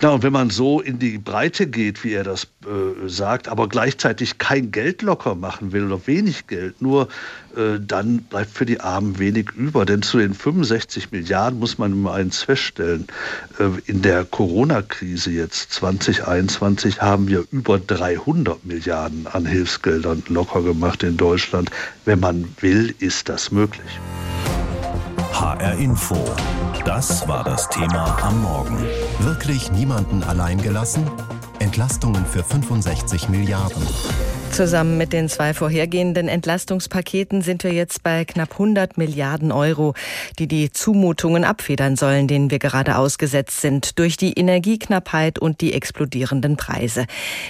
Na, 0.00 0.10
und 0.10 0.22
wenn 0.22 0.32
man 0.32 0.50
so 0.50 0.80
in 0.80 0.98
die 0.98 1.18
Breite 1.18 1.66
geht, 1.66 2.04
wie 2.04 2.12
er 2.12 2.24
das 2.24 2.48
äh, 2.64 3.08
sagt, 3.08 3.48
aber 3.48 3.68
gleichzeitig 3.68 4.38
kein 4.38 4.70
Geld 4.70 5.02
locker 5.02 5.34
machen 5.34 5.72
will 5.72 5.84
oder 5.84 6.06
wenig 6.06 6.46
Geld, 6.46 6.82
nur 6.82 7.08
äh, 7.56 7.78
dann 7.80 8.18
bleibt 8.18 8.50
für 8.50 8.66
die 8.66 8.80
Armen 8.80 9.18
wenig 9.18 9.50
über. 9.52 9.84
Denn 9.86 10.02
zu 10.02 10.18
den 10.18 10.34
65 10.34 11.12
Milliarden 11.12 11.58
muss 11.58 11.78
man 11.78 11.92
immer 11.92 12.14
eins 12.14 12.42
feststellen. 12.42 13.06
Äh, 13.58 13.68
in 13.86 14.02
der 14.02 14.24
Corona-Krise 14.24 15.30
jetzt 15.30 15.72
2021 15.72 17.00
haben 17.00 17.28
wir 17.28 17.44
über 17.50 17.78
300 17.78 18.64
Milliarden 18.64 19.26
an 19.26 19.46
Hilfsgeldern 19.46 20.22
locker 20.28 20.62
gemacht 20.62 21.02
in 21.02 21.16
Deutschland. 21.16 21.70
Wenn 22.04 22.20
man 22.20 22.48
will, 22.60 22.94
ist 22.98 23.28
das 23.28 23.50
möglich. 23.50 24.00
HR 25.34 25.74
Info. 25.78 26.16
Das 26.84 27.26
war 27.26 27.42
das 27.42 27.68
Thema 27.68 28.16
am 28.22 28.40
Morgen. 28.42 28.78
Wirklich 29.18 29.72
niemanden 29.72 30.22
allein 30.22 30.62
gelassen? 30.62 31.10
Entlastungen 31.58 32.24
für 32.24 32.44
65 32.44 33.28
Milliarden. 33.28 33.82
Zusammen 34.54 34.96
mit 34.96 35.12
den 35.12 35.28
zwei 35.28 35.52
vorhergehenden 35.52 36.28
Entlastungspaketen 36.28 37.42
sind 37.42 37.64
wir 37.64 37.72
jetzt 37.72 38.04
bei 38.04 38.24
knapp 38.24 38.52
100 38.52 38.96
Milliarden 38.96 39.50
Euro, 39.50 39.94
die 40.38 40.46
die 40.46 40.70
Zumutungen 40.70 41.42
abfedern 41.42 41.96
sollen, 41.96 42.28
denen 42.28 42.52
wir 42.52 42.60
gerade 42.60 42.96
ausgesetzt 42.96 43.62
sind 43.62 43.98
durch 43.98 44.16
die 44.16 44.34
Energieknappheit 44.34 45.40
und 45.40 45.60
die 45.60 45.72
explodierenden 45.72 46.56
Preise. 46.56 47.06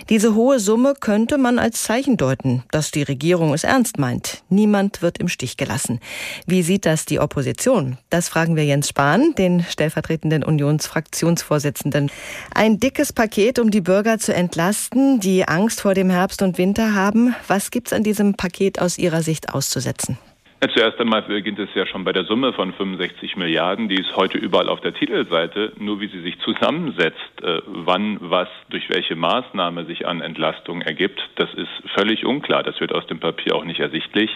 Diese 0.08 0.34
hohe 0.34 0.58
Summe 0.58 0.94
könnte 0.98 1.36
man 1.36 1.58
als 1.58 1.82
Zeichen 1.82 2.16
deuten, 2.16 2.62
dass 2.70 2.90
die 2.90 3.02
Regierung 3.02 3.52
es 3.52 3.64
ernst 3.64 3.98
meint. 3.98 4.42
Niemand 4.48 5.02
wird 5.02 5.18
im 5.18 5.28
Stich 5.28 5.58
gelassen. 5.58 6.00
Wie 6.46 6.62
sieht 6.62 6.86
das 6.86 7.04
die 7.04 7.20
Opposition? 7.20 7.98
Das 8.08 8.30
fragen 8.30 8.56
wir 8.56 8.64
Jens 8.64 8.88
Spahn, 8.88 9.34
den 9.36 9.62
stellvertretenden 9.62 10.42
Unionsfraktionsvorsitzenden. 10.42 12.10
Ein 12.54 12.80
dickes 12.80 13.12
Paket, 13.12 13.58
um 13.58 13.70
die 13.70 13.82
Bürger 13.82 14.18
zu 14.18 14.34
entlasten, 14.34 15.20
die 15.20 15.46
Angst 15.46 15.82
vor 15.82 15.92
dem 15.92 16.08
Herbst 16.08 16.40
und 16.40 16.56
Winter 16.56 16.93
haben. 16.94 17.34
Was 17.48 17.70
gibt 17.70 17.88
es 17.88 17.92
an 17.92 18.02
diesem 18.02 18.34
Paket 18.34 18.80
aus 18.80 18.98
Ihrer 18.98 19.22
Sicht 19.22 19.52
auszusetzen? 19.54 20.18
Ja, 20.64 20.70
zuerst 20.70 20.98
einmal 20.98 21.20
beginnt 21.20 21.58
es 21.58 21.68
ja 21.74 21.84
schon 21.86 22.04
bei 22.04 22.12
der 22.12 22.24
Summe 22.24 22.54
von 22.54 22.72
65 22.72 23.36
Milliarden, 23.36 23.90
die 23.90 24.00
ist 24.00 24.16
heute 24.16 24.38
überall 24.38 24.70
auf 24.70 24.80
der 24.80 24.94
Titelseite. 24.94 25.74
Nur 25.78 26.00
wie 26.00 26.08
sie 26.08 26.22
sich 26.22 26.38
zusammensetzt, 26.38 27.42
äh, 27.42 27.60
wann 27.66 28.16
was 28.20 28.48
durch 28.70 28.88
welche 28.88 29.14
Maßnahme 29.14 29.84
sich 29.84 30.06
an 30.06 30.22
Entlastung 30.22 30.80
ergibt, 30.80 31.20
das 31.34 31.52
ist 31.52 31.68
völlig 31.94 32.24
unklar. 32.24 32.62
Das 32.62 32.80
wird 32.80 32.94
aus 32.94 33.06
dem 33.08 33.20
Papier 33.20 33.54
auch 33.56 33.64
nicht 33.64 33.80
ersichtlich. 33.80 34.30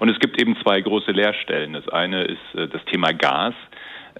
Und 0.00 0.08
es 0.08 0.18
gibt 0.18 0.40
eben 0.40 0.56
zwei 0.64 0.80
große 0.80 1.12
Leerstellen. 1.12 1.74
Das 1.74 1.88
eine 1.88 2.24
ist 2.24 2.54
äh, 2.56 2.66
das 2.66 2.84
Thema 2.86 3.12
Gas. 3.12 3.54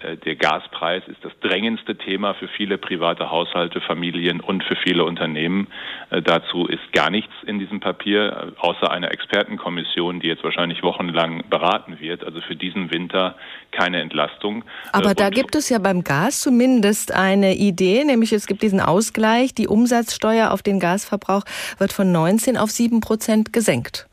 Äh, 0.01 0.17
der 0.17 0.37
Gaspreis 0.37 1.03
ist 1.09 1.25
das 1.25 1.33
drängendste 1.41 1.97
Thema 1.97 2.35
für 2.35 2.49
viele 2.49 2.79
private 2.79 3.31
Haushalte, 3.31 3.81
Familien 3.81 4.41
und 4.41 4.65
für 4.65 4.77
viele 4.77 5.05
Unternehmen. 5.05 5.69
Äh, 6.11 6.23
dazu 6.23 6.67
ist 6.67 6.93
gar 6.93 7.11
nichts 7.11 7.33
in 7.47 7.59
diesem 7.59 7.81
Papier, 7.81 8.55
äh, 8.57 8.61
außer 8.61 8.91
einer 8.91 9.11
Expertenkommission, 9.11 10.21
die 10.21 10.29
jetzt 10.29 10.45
wahrscheinlich 10.45 10.83
wochenlang 10.83 11.45
beraten 11.49 12.01
wird. 12.01 12.25
Also 12.25 12.41
für 12.41 12.57
diesen 12.57 12.91
Winter 12.91 13.37
keine 13.71 14.01
Entlastung. 14.01 14.65
Aber 14.93 15.11
und 15.11 15.21
da 15.21 15.31
gibt 15.31 15.55
es 15.55 15.69
ja 15.69 15.79
beim 15.79 16.05
Gas 16.05 16.41
zumindest 16.41 17.13
eine 17.15 17.55
Idee, 17.55 18.05
nämlich 18.05 18.33
es 18.33 18.47
gibt 18.47 18.63
diesen 18.63 18.81
Ausgleich. 18.81 19.55
Die 19.55 19.69
Umsatzsteuer 19.69 20.51
auf 20.51 20.63
den 20.63 20.81
Gasverbrauch 20.81 21.45
wird 21.79 21.93
von 21.93 22.11
19 22.13 22.57
auf 22.57 22.71
7 22.71 23.01
Prozent 23.01 23.53
gesenkt. 23.53 24.08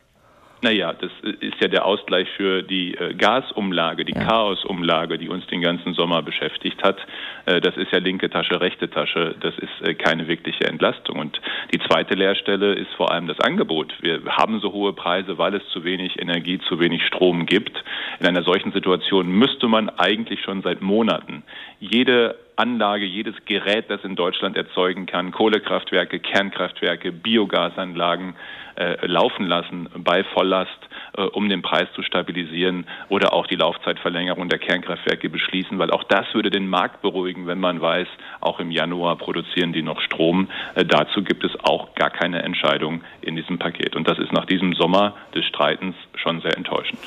Naja, 0.65 0.93
das 0.93 1.11
ist 1.41 1.61
ja 1.61 1.67
der 1.67 1.85
Ausgleich 1.85 2.27
für 2.37 2.63
die 2.63 2.95
äh, 2.95 3.13
Gasumlage, 3.13 4.03
die 4.03 4.15
ja. 4.15 4.23
Chaosumlage, 4.25 5.19
die 5.19 5.29
uns 5.29 5.45
den 5.45 5.61
ganzen 5.61 5.93
Sommer 5.93 6.23
beschäftigt 6.23 6.81
hat. 6.81 6.97
Äh, 7.45 7.61
das 7.61 7.77
ist 7.77 7.91
ja 7.91 7.99
linke 7.99 8.31
Tasche, 8.31 8.59
rechte 8.59 8.89
Tasche. 8.89 9.35
Das 9.41 9.53
ist 9.59 9.87
äh, 9.87 9.93
keine 9.93 10.27
wirkliche 10.27 10.63
Entlastung. 10.63 11.19
Und 11.19 11.39
die 11.71 11.77
zweite 11.87 12.15
Leerstelle 12.15 12.73
ist 12.73 12.91
vor 12.97 13.11
allem 13.11 13.27
das 13.27 13.39
Angebot. 13.41 13.93
Wir 14.01 14.25
haben 14.25 14.59
so 14.59 14.73
hohe 14.73 14.93
Preise, 14.93 15.37
weil 15.37 15.53
es 15.53 15.61
zu 15.69 15.83
wenig 15.83 16.19
Energie, 16.19 16.57
zu 16.67 16.79
wenig 16.79 17.05
Strom 17.05 17.45
gibt. 17.45 17.83
In 18.19 18.25
einer 18.25 18.41
solchen 18.41 18.71
Situation 18.71 19.27
müsste 19.27 19.67
man 19.67 19.89
eigentlich 19.89 20.41
schon 20.41 20.63
seit 20.63 20.81
Monaten 20.81 21.43
jede 21.79 22.39
Anlage, 22.55 23.05
jedes 23.05 23.35
Gerät, 23.45 23.89
das 23.89 24.03
in 24.03 24.15
Deutschland 24.15 24.55
erzeugen 24.55 25.05
kann, 25.05 25.31
Kohlekraftwerke, 25.31 26.19
Kernkraftwerke, 26.19 27.11
Biogasanlagen 27.11 28.35
äh, 28.75 29.05
laufen 29.05 29.45
lassen 29.45 29.89
bei 29.97 30.23
Volllast, 30.23 30.69
äh, 31.17 31.21
um 31.21 31.49
den 31.49 31.61
Preis 31.61 31.87
zu 31.95 32.01
stabilisieren 32.01 32.85
oder 33.09 33.33
auch 33.33 33.47
die 33.47 33.55
Laufzeitverlängerung 33.55 34.49
der 34.49 34.59
Kernkraftwerke 34.59 35.29
beschließen, 35.29 35.79
weil 35.79 35.91
auch 35.91 36.03
das 36.03 36.25
würde 36.33 36.49
den 36.49 36.67
Markt 36.67 37.01
beruhigen, 37.01 37.47
wenn 37.47 37.59
man 37.59 37.81
weiß, 37.81 38.07
auch 38.41 38.59
im 38.59 38.71
Januar 38.71 39.17
produzieren 39.17 39.73
die 39.73 39.81
noch 39.81 40.01
Strom. 40.01 40.49
Äh, 40.75 40.85
dazu 40.85 41.23
gibt 41.23 41.43
es 41.43 41.51
auch 41.63 41.95
gar 41.95 42.09
keine 42.09 42.43
Entscheidung 42.43 43.01
in 43.21 43.35
diesem 43.35 43.59
Paket. 43.59 43.95
Und 43.95 44.09
das 44.09 44.19
ist 44.19 44.31
nach 44.31 44.45
diesem 44.45 44.73
Sommer 44.73 45.15
des 45.33 45.45
Streitens 45.45 45.95
schon 46.15 46.41
sehr 46.41 46.57
enttäuschend. 46.57 46.99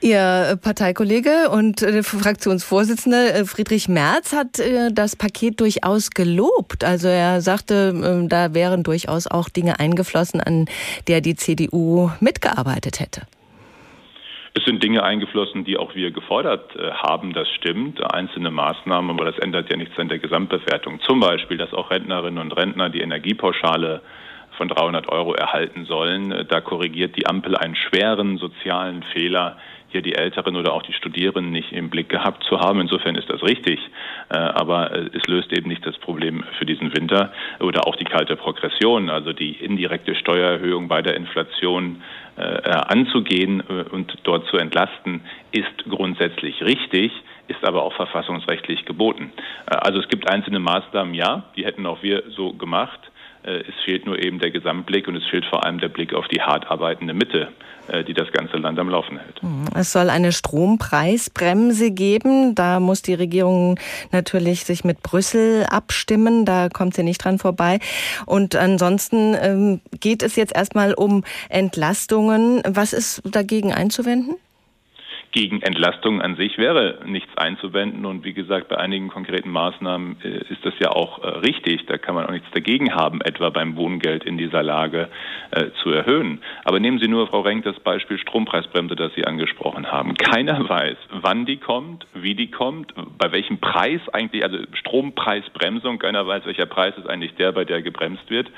Ihr 0.00 0.56
Parteikollege 0.62 1.50
und 1.50 1.82
äh, 1.82 2.04
Fraktionsvorsitzende 2.04 3.32
äh, 3.32 3.44
Friedrich 3.44 3.88
Merz 3.88 4.32
hat 4.32 4.60
äh, 4.60 4.92
das 4.92 5.16
Paket 5.16 5.58
durchaus 5.58 6.10
gelobt. 6.10 6.84
Also 6.84 7.08
er 7.08 7.40
sagte, 7.40 7.92
ähm, 7.96 8.28
da 8.28 8.54
wären 8.54 8.84
durchaus 8.84 9.26
auch 9.26 9.48
Dinge 9.48 9.80
eingeflossen, 9.80 10.40
an 10.40 10.66
der 11.08 11.20
die 11.20 11.34
CDU 11.34 12.10
mitgearbeitet 12.20 13.00
hätte. 13.00 13.22
Es 14.54 14.64
sind 14.64 14.82
Dinge 14.84 15.02
eingeflossen, 15.02 15.64
die 15.64 15.76
auch 15.76 15.94
wir 15.94 16.10
gefordert 16.10 16.72
haben, 16.92 17.32
das 17.32 17.48
stimmt. 17.50 18.02
Einzelne 18.12 18.50
Maßnahmen, 18.50 19.10
aber 19.10 19.30
das 19.30 19.38
ändert 19.38 19.70
ja 19.70 19.76
nichts 19.76 19.96
an 19.98 20.08
der 20.08 20.18
Gesamtbewertung. 20.18 21.00
Zum 21.06 21.20
Beispiel, 21.20 21.58
dass 21.58 21.72
auch 21.72 21.90
Rentnerinnen 21.90 22.40
und 22.40 22.52
Rentner 22.56 22.88
die 22.88 23.00
Energiepauschale 23.00 24.02
von 24.56 24.68
300 24.68 25.08
Euro 25.10 25.34
erhalten 25.34 25.84
sollen. 25.84 26.46
Da 26.48 26.60
korrigiert 26.60 27.16
die 27.16 27.26
Ampel 27.26 27.56
einen 27.56 27.76
schweren 27.76 28.38
sozialen 28.38 29.04
Fehler 29.12 29.58
hier 29.90 30.02
die 30.02 30.14
Älteren 30.14 30.56
oder 30.56 30.74
auch 30.74 30.82
die 30.82 30.92
Studierenden 30.92 31.52
nicht 31.52 31.72
im 31.72 31.90
Blick 31.90 32.08
gehabt 32.08 32.44
zu 32.44 32.60
haben. 32.60 32.80
Insofern 32.80 33.14
ist 33.14 33.30
das 33.30 33.42
richtig, 33.42 33.80
äh, 34.30 34.36
aber 34.36 34.92
äh, 34.92 35.10
es 35.14 35.26
löst 35.26 35.52
eben 35.52 35.68
nicht 35.68 35.84
das 35.86 35.96
Problem 35.98 36.44
für 36.58 36.66
diesen 36.66 36.94
Winter 36.94 37.32
oder 37.60 37.86
auch 37.86 37.96
die 37.96 38.04
kalte 38.04 38.36
Progression, 38.36 39.08
also 39.10 39.32
die 39.32 39.52
indirekte 39.52 40.14
Steuererhöhung 40.14 40.88
bei 40.88 41.02
der 41.02 41.16
Inflation 41.16 42.02
äh, 42.36 42.42
anzugehen 42.42 43.60
und 43.60 44.16
dort 44.22 44.46
zu 44.46 44.58
entlasten, 44.58 45.22
ist 45.52 45.88
grundsätzlich 45.88 46.62
richtig 46.62 47.12
ist 47.48 47.64
aber 47.64 47.82
auch 47.82 47.94
verfassungsrechtlich 47.94 48.84
geboten. 48.84 49.32
Also 49.64 50.00
es 50.00 50.08
gibt 50.08 50.28
einzelne 50.30 50.58
Maßnahmen, 50.58 51.14
ja, 51.14 51.44
die 51.56 51.64
hätten 51.64 51.86
auch 51.86 52.02
wir 52.02 52.24
so 52.36 52.52
gemacht. 52.52 53.00
Es 53.42 53.74
fehlt 53.86 54.04
nur 54.04 54.22
eben 54.22 54.38
der 54.38 54.50
Gesamtblick 54.50 55.08
und 55.08 55.16
es 55.16 55.24
fehlt 55.24 55.46
vor 55.46 55.64
allem 55.64 55.80
der 55.80 55.88
Blick 55.88 56.12
auf 56.12 56.28
die 56.28 56.42
hart 56.42 56.70
arbeitende 56.70 57.14
Mitte, 57.14 57.48
die 58.06 58.14
das 58.14 58.30
ganze 58.32 58.56
Land 58.56 58.78
am 58.78 58.88
Laufen 58.88 59.18
hält. 59.18 59.42
Mhm. 59.42 59.64
Es 59.74 59.92
soll 59.92 60.10
eine 60.10 60.32
Strompreisbremse 60.32 61.90
geben. 61.90 62.54
Da 62.54 62.80
muss 62.80 63.02
die 63.02 63.14
Regierung 63.14 63.78
natürlich 64.12 64.64
sich 64.64 64.84
mit 64.84 65.02
Brüssel 65.02 65.66
abstimmen. 65.68 66.44
Da 66.44 66.68
kommt 66.68 66.94
sie 66.94 67.02
nicht 67.02 67.24
dran 67.24 67.38
vorbei. 67.38 67.78
Und 68.26 68.56
ansonsten 68.56 69.36
ähm, 69.40 69.80
geht 70.00 70.22
es 70.22 70.36
jetzt 70.36 70.54
erstmal 70.54 70.94
um 70.94 71.24
Entlastungen. 71.48 72.62
Was 72.66 72.92
ist 72.92 73.22
dagegen 73.24 73.72
einzuwenden? 73.72 74.34
Gegen 75.32 75.60
Entlastung 75.60 76.22
an 76.22 76.36
sich 76.36 76.56
wäre 76.56 77.00
nichts 77.04 77.36
einzuwenden. 77.36 78.06
Und 78.06 78.24
wie 78.24 78.32
gesagt, 78.32 78.68
bei 78.68 78.78
einigen 78.78 79.08
konkreten 79.08 79.50
Maßnahmen 79.50 80.16
äh, 80.22 80.52
ist 80.52 80.64
das 80.64 80.74
ja 80.78 80.90
auch 80.90 81.22
äh, 81.22 81.28
richtig. 81.38 81.84
Da 81.86 81.98
kann 81.98 82.14
man 82.14 82.26
auch 82.26 82.30
nichts 82.30 82.50
dagegen 82.52 82.94
haben, 82.94 83.20
etwa 83.20 83.50
beim 83.50 83.76
Wohngeld 83.76 84.24
in 84.24 84.38
dieser 84.38 84.62
Lage 84.62 85.08
äh, 85.50 85.66
zu 85.82 85.90
erhöhen. 85.90 86.40
Aber 86.64 86.80
nehmen 86.80 86.98
Sie 86.98 87.08
nur, 87.08 87.26
Frau 87.26 87.40
Renk, 87.40 87.64
das 87.64 87.78
Beispiel 87.80 88.18
Strompreisbremse, 88.18 88.96
das 88.96 89.12
Sie 89.14 89.26
angesprochen 89.26 89.92
haben. 89.92 90.14
Keiner 90.14 90.66
weiß, 90.66 90.96
wann 91.10 91.44
die 91.44 91.58
kommt, 91.58 92.06
wie 92.14 92.34
die 92.34 92.50
kommt, 92.50 92.94
bei 93.18 93.30
welchem 93.30 93.58
Preis 93.58 94.00
eigentlich, 94.12 94.42
also 94.42 94.58
Strompreisbremsung, 94.72 95.98
keiner 95.98 96.26
weiß, 96.26 96.46
welcher 96.46 96.66
Preis 96.66 96.94
ist 96.96 97.08
eigentlich 97.08 97.34
der, 97.34 97.52
bei 97.52 97.64
der 97.64 97.82
gebremst 97.82 98.30
wird. 98.30 98.50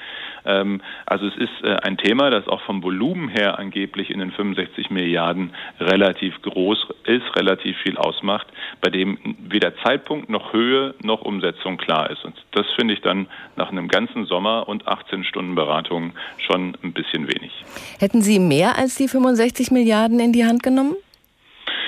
Ähm, 0.45 0.81
also 1.07 1.27
es 1.27 1.37
ist 1.37 1.65
ein 1.83 1.97
Thema, 1.97 2.31
das 2.31 2.47
auch 2.47 2.61
vom 2.63 2.83
Volumen 2.83 3.29
her 3.29 3.59
angeblich 3.59 4.11
in 4.11 4.21
den 4.21 4.31
65 4.31 4.91
Milliarden 4.91 5.53
relativ 5.81 6.41
groß 6.43 6.60
groß 6.61 6.89
ist, 7.05 7.37
relativ 7.37 7.77
viel 7.79 7.97
ausmacht, 7.97 8.47
bei 8.83 8.91
dem 8.91 9.19
weder 9.49 9.75
Zeitpunkt 9.83 10.29
noch 10.29 10.53
Höhe 10.53 10.95
noch 11.03 11.23
Umsetzung 11.23 11.79
klar 11.79 12.11
ist. 12.11 12.25
Und 12.25 12.35
das 12.53 12.67
finde 12.77 12.95
ich 12.95 13.01
dann 13.01 13.27
nach 13.57 13.71
einem 13.71 13.89
ganzen 13.89 14.27
Sommer 14.27 14.69
und 14.69 14.87
18 14.87 15.25
Stunden 15.25 15.55
Beratung 15.55 16.13
schon 16.39 16.77
ein 16.83 16.93
bisschen 16.93 17.29
wenig. 17.29 17.53
Hätten 17.99 18.21
Sie 18.21 18.39
mehr 18.39 18.77
als 18.77 18.97
die 18.97 19.09
65 19.09 19.71
Milliarden 19.71 20.21
in 20.21 20.33
die 20.33 20.45
Hand 20.45 20.63
genommen? 20.63 20.97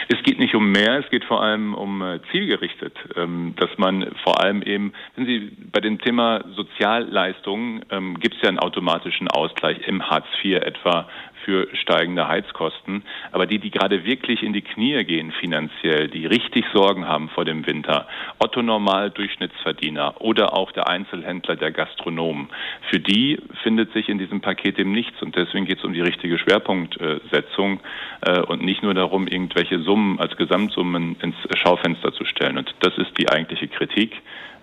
Es 0.08 0.22
geht 0.24 0.38
nicht 0.38 0.54
um 0.54 0.72
mehr, 0.72 0.98
es 0.98 1.08
geht 1.10 1.24
vor 1.24 1.42
allem 1.42 1.74
um 1.74 2.02
äh, 2.02 2.20
zielgerichtet, 2.30 2.98
ähm, 3.16 3.54
dass 3.56 3.70
man 3.78 4.10
vor 4.24 4.42
allem 4.42 4.62
eben, 4.62 4.92
wenn 5.16 5.26
Sie 5.26 5.52
bei 5.72 5.80
dem 5.80 6.00
Thema 6.00 6.44
Sozialleistungen 6.54 7.84
ähm, 7.90 8.18
gibt 8.18 8.34
es 8.36 8.42
ja 8.42 8.48
einen 8.48 8.58
automatischen 8.58 9.28
Ausgleich 9.28 9.78
im 9.86 10.02
Hartz 10.02 10.26
IV 10.42 10.56
etwa 10.56 11.08
für 11.44 11.68
steigende 11.74 12.28
Heizkosten. 12.28 13.02
Aber 13.32 13.46
die, 13.46 13.58
die 13.58 13.70
gerade 13.70 14.04
wirklich 14.04 14.42
in 14.42 14.52
die 14.52 14.62
Knie 14.62 15.04
gehen 15.04 15.32
finanziell, 15.32 16.08
die 16.08 16.26
richtig 16.26 16.64
Sorgen 16.72 17.06
haben 17.06 17.28
vor 17.28 17.44
dem 17.44 17.66
Winter, 17.66 18.06
Otto 18.38 18.62
Normal 18.62 19.10
Durchschnittsverdiener 19.10 20.20
oder 20.20 20.54
auch 20.54 20.72
der 20.72 20.88
Einzelhändler, 20.88 21.56
der 21.56 21.72
Gastronomen, 21.72 22.48
für 22.90 23.00
die 23.00 23.38
findet 23.62 23.92
sich 23.92 24.08
in 24.08 24.18
diesem 24.18 24.40
Paket 24.40 24.78
eben 24.78 24.92
nichts. 24.92 25.20
Und 25.22 25.36
deswegen 25.36 25.66
geht 25.66 25.78
es 25.78 25.84
um 25.84 25.92
die 25.92 26.00
richtige 26.00 26.38
Schwerpunktsetzung 26.38 27.80
äh, 28.22 28.40
und 28.40 28.62
nicht 28.62 28.82
nur 28.82 28.94
darum, 28.94 29.26
irgendwelche 29.26 29.80
Summen 29.80 30.18
als 30.18 30.36
Gesamtsummen 30.36 31.16
ins 31.20 31.36
Schaufenster 31.54 32.12
zu 32.12 32.24
stellen. 32.24 32.58
Und 32.58 32.74
das 32.80 32.96
ist 32.98 33.18
die 33.18 33.28
eigentliche 33.28 33.68
Kritik, 33.68 34.12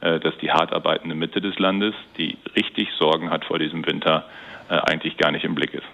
äh, 0.01 0.19
dass 0.19 0.37
die 0.37 0.51
hart 0.51 0.73
arbeitende 0.73 1.15
Mitte 1.15 1.41
des 1.41 1.57
Landes, 1.59 1.93
die 2.17 2.37
richtig 2.55 2.89
Sorgen 2.97 3.29
hat 3.29 3.45
vor 3.45 3.59
diesem 3.59 3.85
Winter, 3.85 4.25
eigentlich 4.77 5.17
gar 5.17 5.31
nicht 5.31 5.43
im 5.43 5.55
Blick 5.55 5.73
ist. 5.73 5.85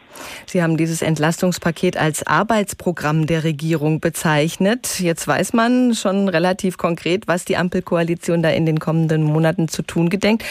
Sie 0.45 0.61
haben 0.61 0.77
dieses 0.77 1.01
Entlastungspaket 1.01 1.97
als 1.97 2.25
Arbeitsprogramm 2.25 3.25
der 3.25 3.43
Regierung 3.43 3.99
bezeichnet. 3.99 4.99
Jetzt 4.99 5.27
weiß 5.27 5.53
man 5.53 5.93
schon 5.93 6.29
relativ 6.29 6.77
konkret, 6.77 7.27
was 7.27 7.45
die 7.45 7.57
Ampelkoalition 7.57 8.43
da 8.43 8.49
in 8.49 8.65
den 8.65 8.79
kommenden 8.79 9.23
Monaten 9.23 9.67
zu 9.67 9.81
tun 9.81 10.09
gedenkt, 10.09 10.43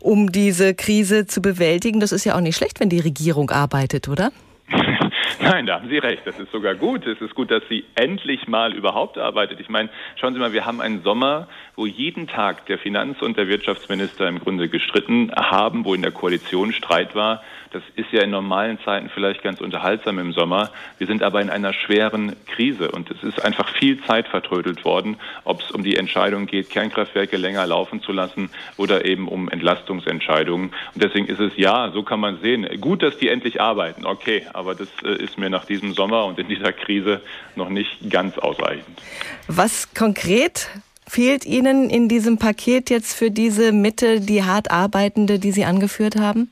um 0.00 0.32
diese 0.32 0.74
Krise 0.74 1.26
zu 1.26 1.40
bewältigen. 1.40 2.00
Das 2.00 2.12
ist 2.12 2.24
ja 2.24 2.36
auch 2.36 2.40
nicht 2.40 2.56
schlecht, 2.56 2.80
wenn 2.80 2.88
die 2.88 3.00
Regierung 3.00 3.50
arbeitet, 3.50 4.08
oder? 4.08 4.30
Nein, 5.40 5.66
da 5.66 5.76
haben 5.76 5.88
Sie 5.88 5.98
recht. 5.98 6.22
Das 6.26 6.38
ist 6.38 6.50
sogar 6.52 6.74
gut. 6.74 7.06
Es 7.06 7.20
ist 7.20 7.34
gut, 7.34 7.50
dass 7.50 7.62
sie 7.68 7.84
endlich 7.94 8.48
mal 8.48 8.74
überhaupt 8.74 9.18
arbeitet. 9.18 9.60
Ich 9.60 9.68
meine, 9.68 9.88
schauen 10.16 10.34
Sie 10.34 10.40
mal, 10.40 10.52
wir 10.52 10.66
haben 10.66 10.80
einen 10.80 11.02
Sommer, 11.02 11.48
wo 11.76 11.86
jeden 11.86 12.26
Tag 12.26 12.66
der 12.66 12.78
Finanz- 12.78 13.22
und 13.22 13.36
der 13.36 13.48
Wirtschaftsminister 13.48 14.28
im 14.28 14.40
Grunde 14.40 14.68
gestritten 14.68 15.30
haben, 15.34 15.84
wo 15.84 15.94
in 15.94 16.02
der 16.02 16.12
Koalition 16.12 16.72
Streit 16.72 17.14
war. 17.14 17.42
Das 17.70 17.82
ist 17.96 18.10
ja 18.12 18.22
in 18.22 18.30
normalen 18.30 18.78
Zeiten 18.84 19.10
vielleicht 19.12 19.42
ganz 19.42 19.60
unterhaltsam 19.60 20.18
im 20.18 20.32
Sommer. 20.32 20.70
Wir 20.98 21.06
sind 21.06 21.22
aber 21.22 21.40
in 21.40 21.50
einer 21.50 21.72
schweren 21.72 22.34
Krise 22.46 22.90
und 22.90 23.10
es 23.10 23.22
ist 23.22 23.44
einfach 23.44 23.68
viel 23.76 24.02
Zeit 24.04 24.28
vertrödelt 24.28 24.84
worden, 24.84 25.16
ob 25.44 25.60
es 25.60 25.70
um 25.70 25.82
die 25.82 25.96
Entscheidung 25.96 26.46
geht, 26.46 26.70
Kernkraftwerke 26.70 27.36
länger 27.36 27.66
laufen 27.66 28.00
zu 28.02 28.12
lassen 28.12 28.50
oder 28.76 29.04
eben 29.04 29.28
um 29.28 29.48
Entlastungsentscheidungen. 29.48 30.70
Und 30.94 31.02
deswegen 31.02 31.26
ist 31.26 31.40
es 31.40 31.52
ja, 31.56 31.90
so 31.92 32.02
kann 32.02 32.20
man 32.20 32.40
sehen, 32.40 32.66
gut, 32.80 33.02
dass 33.02 33.18
die 33.18 33.28
endlich 33.28 33.60
arbeiten. 33.60 34.06
Okay, 34.06 34.46
aber 34.52 34.74
das 34.74 34.88
äh, 35.04 35.22
ist 35.22 35.38
mir 35.38 35.50
nach 35.50 35.64
diesem 35.64 35.92
Sommer 35.92 36.24
und 36.24 36.38
in 36.38 36.48
dieser 36.48 36.72
Krise 36.72 37.20
noch 37.56 37.68
nicht 37.68 38.10
ganz 38.10 38.38
ausreichend. 38.38 38.98
Was 39.46 39.92
konkret 39.94 40.70
fehlt 41.06 41.44
Ihnen 41.46 41.90
in 41.90 42.08
diesem 42.08 42.38
Paket 42.38 42.90
jetzt 42.90 43.14
für 43.14 43.30
diese 43.30 43.72
Mitte, 43.72 44.20
die 44.20 44.44
hart 44.44 44.70
arbeitende, 44.70 45.38
die 45.38 45.52
Sie 45.52 45.64
angeführt 45.64 46.16
haben? 46.16 46.50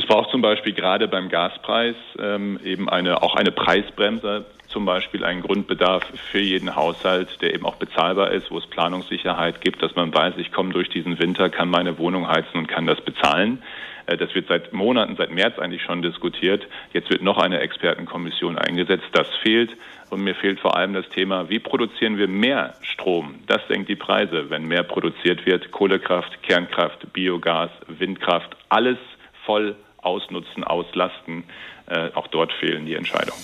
Es 0.00 0.06
braucht 0.06 0.30
zum 0.30 0.40
Beispiel 0.40 0.72
gerade 0.72 1.08
beim 1.08 1.28
Gaspreis 1.28 1.94
ähm, 2.18 2.58
eben 2.64 2.88
eine, 2.88 3.22
auch 3.22 3.36
eine 3.36 3.50
Preisbremse, 3.50 4.46
zum 4.66 4.86
Beispiel 4.86 5.26
einen 5.26 5.42
Grundbedarf 5.42 6.04
für 6.30 6.38
jeden 6.38 6.74
Haushalt, 6.74 7.42
der 7.42 7.52
eben 7.52 7.66
auch 7.66 7.74
bezahlbar 7.74 8.30
ist, 8.30 8.50
wo 8.50 8.56
es 8.56 8.66
Planungssicherheit 8.66 9.60
gibt, 9.60 9.82
dass 9.82 9.94
man 9.96 10.14
weiß, 10.14 10.38
ich 10.38 10.52
komme 10.52 10.72
durch 10.72 10.88
diesen 10.88 11.18
Winter, 11.18 11.50
kann 11.50 11.68
meine 11.68 11.98
Wohnung 11.98 12.28
heizen 12.28 12.56
und 12.56 12.66
kann 12.66 12.86
das 12.86 12.98
bezahlen. 13.02 13.62
Äh, 14.06 14.16
das 14.16 14.34
wird 14.34 14.48
seit 14.48 14.72
Monaten, 14.72 15.16
seit 15.16 15.32
März 15.32 15.58
eigentlich 15.58 15.82
schon 15.82 16.00
diskutiert. 16.00 16.66
Jetzt 16.94 17.10
wird 17.10 17.20
noch 17.20 17.36
eine 17.36 17.60
Expertenkommission 17.60 18.56
eingesetzt. 18.56 19.04
Das 19.12 19.28
fehlt. 19.42 19.76
Und 20.08 20.22
mir 20.22 20.34
fehlt 20.34 20.60
vor 20.60 20.78
allem 20.78 20.94
das 20.94 21.10
Thema, 21.10 21.50
wie 21.50 21.58
produzieren 21.58 22.16
wir 22.16 22.26
mehr 22.26 22.72
Strom? 22.80 23.34
Das 23.46 23.60
senkt 23.68 23.90
die 23.90 23.96
Preise, 23.96 24.48
wenn 24.48 24.64
mehr 24.64 24.82
produziert 24.82 25.44
wird. 25.44 25.70
Kohlekraft, 25.72 26.42
Kernkraft, 26.42 27.12
Biogas, 27.12 27.70
Windkraft, 27.86 28.56
alles 28.70 28.96
voll 29.44 29.76
ausnutzen, 30.02 30.64
auslasten. 30.64 31.44
Äh, 31.86 32.10
auch 32.14 32.28
dort 32.28 32.52
fehlen 32.52 32.86
die 32.86 32.94
Entscheidungen. 32.94 33.40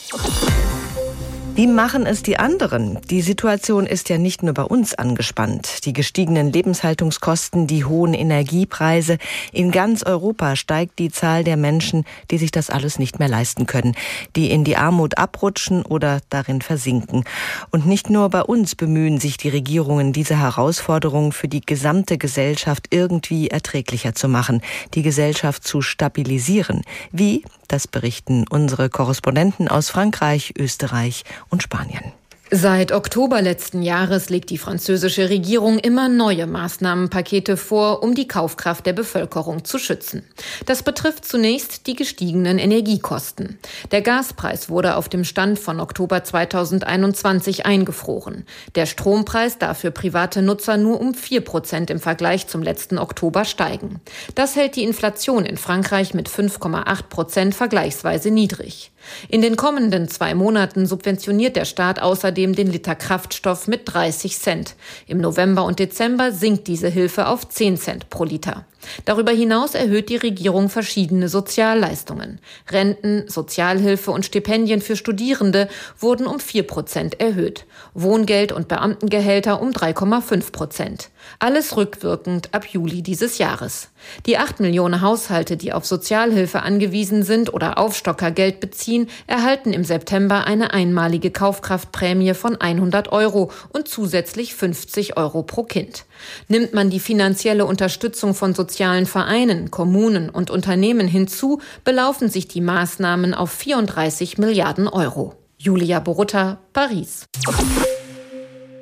Wie 1.57 1.67
machen 1.67 2.05
es 2.05 2.23
die 2.23 2.39
anderen? 2.39 2.99
Die 3.09 3.23
Situation 3.23 3.87
ist 3.87 4.11
ja 4.11 4.19
nicht 4.19 4.43
nur 4.43 4.53
bei 4.53 4.65
uns 4.65 4.93
angespannt. 4.93 5.87
Die 5.87 5.95
gestiegenen 5.95 6.53
Lebenshaltungskosten, 6.53 7.67
die 7.67 7.87
hohen 7.87 8.13
Energiepreise. 8.13 9.17
In 9.53 9.71
ganz 9.71 10.03
Europa 10.03 10.55
steigt 10.55 10.99
die 10.99 11.11
Zahl 11.11 11.45
der 11.45 11.57
Menschen, 11.57 12.05
die 12.31 12.37
sich 12.37 12.51
das 12.51 12.69
alles 12.69 12.99
nicht 12.99 13.21
mehr 13.21 13.29
leisten 13.29 13.65
können, 13.65 13.95
die 14.37 14.51
in 14.51 14.65
die 14.65 14.77
Armut 14.77 15.17
abrutschen 15.17 15.81
oder 15.81 16.21
darin 16.29 16.61
versinken. 16.61 17.25
Und 17.71 17.87
nicht 17.87 18.11
nur 18.11 18.29
bei 18.29 18.43
uns 18.43 18.75
bemühen 18.75 19.19
sich 19.19 19.39
die 19.39 19.49
Regierungen, 19.49 20.13
diese 20.13 20.39
Herausforderungen 20.39 21.33
für 21.33 21.49
die 21.49 21.65
gesamte 21.65 22.19
Gesellschaft 22.19 22.89
irgendwie 22.91 23.49
erträglicher 23.49 24.15
zu 24.15 24.29
machen, 24.29 24.61
die 24.93 25.03
Gesellschaft 25.03 25.67
zu 25.67 25.81
stabilisieren. 25.81 26.83
Wie? 27.13 27.45
Das 27.69 27.89
berichten 27.89 28.45
unsere 28.49 28.89
Korrespondenten 28.89 29.69
aus 29.69 29.91
Frankreich, 29.91 30.55
Österreich 30.59 31.25
und 31.49 31.63
Spanien. 31.63 32.13
Seit 32.53 32.93
Oktober 32.93 33.43
letzten 33.43 33.83
Jahres 33.83 34.31
legt 34.31 34.51
die 34.51 34.59
französische 34.59 35.31
Regierung 35.31 35.81
immer 35.81 36.09
neue 36.09 36.47
Maßnahmenpakete 36.47 37.57
vor, 37.57 38.05
um 38.05 38.15
die 38.15 38.29
Kaufkraft 38.29 38.87
der 38.87 38.93
Bevölkerung 38.93 39.65
zu 39.65 39.81
schützen. 39.81 40.23
Das 40.65 40.85
betrifft 40.85 41.25
zunächst 41.25 41.89
die 41.89 41.97
gestiegenen 41.97 42.61
Energiekosten. 42.61 43.59
Der 43.91 44.01
Gaspreis 44.01 44.69
wurde 44.69 44.95
auf 44.95 45.09
dem 45.09 45.25
Stand 45.25 45.59
von 45.59 45.81
Oktober 45.81 46.23
2021 46.23 47.67
eingefroren. 47.67 48.45
Der 48.77 48.87
Strompreis 48.87 49.59
darf 49.59 49.79
für 49.79 49.91
private 49.91 50.41
Nutzer 50.41 50.77
nur 50.77 51.01
um 51.01 51.15
vier 51.15 51.41
Prozent 51.41 51.91
im 51.91 51.99
Vergleich 51.99 52.47
zum 52.47 52.63
letzten 52.63 52.99
Oktober 52.99 53.45
steigen. 53.45 54.01
Das 54.37 54.55
hält 54.55 54.77
die 54.77 54.85
Inflation 54.85 55.47
in 55.47 55.57
Frankreich 55.57 56.15
mit 56.15 56.29
5,8 56.29 57.03
Prozent 57.09 57.55
vergleichsweise 57.57 58.31
niedrig. 58.31 58.93
In 59.29 59.43
den 59.43 59.57
kommenden 59.57 60.09
zwei 60.09 60.35
Monaten 60.35 60.87
subventioniert 60.87 61.57
der 61.57 61.65
Staat 61.65 62.01
außerdem 62.01 62.55
den 62.55 62.71
Liter 62.71 62.95
Kraftstoff 62.95 63.69
mit 63.69 63.83
30 63.85 64.39
Cent. 64.39 64.75
Im 65.07 65.19
November 65.19 65.65
und 65.65 65.79
Dezember 65.79 66.33
sinkt 66.33 66.67
diese 66.67 66.89
Hilfe 66.89 67.29
auf 67.29 67.49
10 67.49 67.77
Cent 67.77 68.11
pro 68.11 68.25
Liter. 68.25 68.65
Darüber 69.05 69.33
hinaus 69.33 69.75
erhöht 69.75 70.09
die 70.09 70.17
Regierung 70.17 70.69
verschiedene 70.69 71.29
Sozialleistungen. 71.29 72.41
Renten, 72.71 73.25
Sozialhilfe 73.29 74.11
und 74.11 74.25
Stipendien 74.25 74.81
für 74.81 74.97
Studierende 74.97 75.69
wurden 75.99 76.27
um 76.27 76.41
4 76.41 76.65
Prozent 76.65 77.21
erhöht. 77.21 77.65
Wohngeld 77.95 78.53
und 78.53 78.69
Beamtengehälter 78.69 79.61
um 79.61 79.71
3,5 79.71 80.53
Prozent. 80.53 81.11
Alles 81.39 81.77
rückwirkend 81.77 82.55
ab 82.55 82.67
Juli 82.67 83.03
dieses 83.03 83.39
Jahres. 83.39 83.89
Die 84.27 84.39
8 84.39 84.61
Millionen 84.61 85.01
Haushalte, 85.01 85.57
die 85.57 85.73
auf 85.73 85.85
Sozialhilfe 85.85 86.63
angewiesen 86.63 87.23
sind 87.23 87.53
oder 87.53 87.79
Aufstockergeld 87.79 88.61
beziehen, 88.61 89.09
erhalten 89.27 89.73
im 89.73 89.85
September 89.85 90.47
eine 90.47 90.73
einmalige 90.73 91.31
Kaufkraftprämie 91.31 92.35
von 92.35 92.61
100 92.61 93.13
Euro 93.13 93.51
und 93.73 93.89
zusätzlich 93.89 94.55
50 94.55 95.17
Euro 95.17 95.43
pro 95.43 95.65
Kind. 95.65 96.05
Nimmt 96.49 96.75
man 96.75 96.91
die 96.91 97.01
finanzielle 97.01 97.65
Unterstützung 97.67 98.35
von 98.35 98.55
sozialen 98.55 99.07
Vereinen, 99.07 99.71
Kommunen 99.71 100.31
und 100.31 100.51
Unternehmen 100.51 101.09
hinzu, 101.09 101.61
belaufen 101.85 102.29
sich 102.29 102.49
die 102.49 102.61
Maßnahmen 102.61 103.35
auf 103.35 103.51
34 103.51 104.39
Milliarden 104.39 104.89
Euro. 104.89 105.35
Julia 105.59 106.01
Borutta, 106.01 106.59
Paris. 106.73 107.27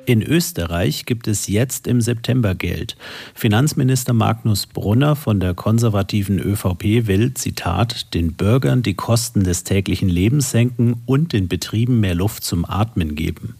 In 0.07 0.21
Österreich 0.21 1.07
gibt 1.07 1.27
es 1.27 1.47
jetzt 1.47 1.87
im 1.87 1.99
September 1.99 2.53
Geld. 2.53 2.95
Finanzminister 3.33 4.13
Magnus 4.13 4.67
Brunner 4.67 5.15
von 5.15 5.39
der 5.39 5.55
konservativen 5.55 6.37
ÖVP 6.37 7.07
will, 7.07 7.33
Zitat, 7.33 8.13
den 8.13 8.33
Bürgern 8.33 8.83
die 8.83 8.93
Kosten 8.93 9.43
des 9.43 9.63
täglichen 9.63 10.07
Lebens 10.07 10.51
senken 10.51 11.01
und 11.07 11.33
den 11.33 11.47
Betrieben 11.47 12.01
mehr 12.01 12.13
Luft 12.13 12.43
zum 12.43 12.65
Atmen 12.65 13.15
geben. 13.15 13.55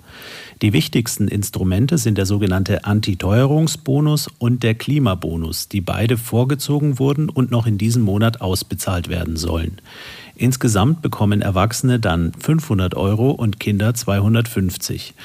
Die 0.62 0.72
wichtigsten 0.72 1.28
Instrumente 1.28 1.98
sind 1.98 2.20
der 2.20 2.28
sogenannte 2.28 2.86
Antiteuerungsbonus 2.86 4.30
und 4.38 4.62
der 4.62 4.76
Klimabonus, 4.76 5.68
die 5.68 5.82
beide 5.82 6.16
vorgezogen 6.16 7.00
wurden 7.00 7.28
und 7.28 7.50
noch 7.50 7.66
in 7.66 7.80
diesem 7.80 8.04
Monat 8.04 8.42
ausbezahlt 8.42 9.10
werden 9.10 9.36
sollen. 9.36 9.82
Insgesamt 10.36 11.02
bekommen 11.02 11.42
Erwachsene 11.42 12.00
dann 12.00 12.34
500 12.38 12.94
Euro 12.96 13.32
und 13.32 13.60
Kinder 13.60 13.96
250. 13.96 15.16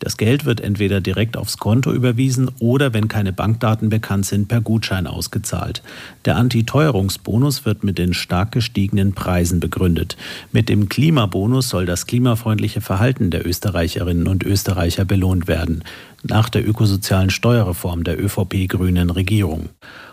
Das 0.00 0.16
Geld 0.16 0.46
wird 0.46 0.62
entweder 0.62 1.02
direkt 1.02 1.36
aufs 1.36 1.58
Konto 1.58 1.92
überwiesen 1.92 2.50
oder, 2.58 2.94
wenn 2.94 3.06
keine 3.06 3.34
Bankdaten 3.34 3.90
bekannt 3.90 4.24
sind, 4.24 4.48
per 4.48 4.62
Gutschein 4.62 5.06
ausgezahlt. 5.06 5.82
Der 6.24 6.36
Antiteuerungsbonus 6.36 7.66
wird 7.66 7.84
mit 7.84 7.98
den 7.98 8.14
stark 8.14 8.52
gestiegenen 8.52 9.12
Preisen 9.12 9.60
begründet. 9.60 10.16
Mit 10.52 10.70
dem 10.70 10.88
Klimabonus 10.88 11.68
soll 11.68 11.84
das 11.84 12.06
klimafreundliche 12.06 12.80
Verhalten 12.80 13.30
der 13.30 13.46
Österreicherinnen 13.46 14.26
und 14.26 14.42
Österreicher 14.42 15.04
belohnt 15.04 15.48
werden. 15.48 15.84
Nach 16.22 16.48
der 16.48 16.66
ökosozialen 16.66 17.28
Steuerreform 17.28 18.02
der 18.02 18.18
ÖVP-grünen 18.22 19.10
Regierung. 19.10 19.68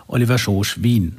Oliver 0.06 0.36
Schosch, 0.36 0.82
Wien. 0.82 1.16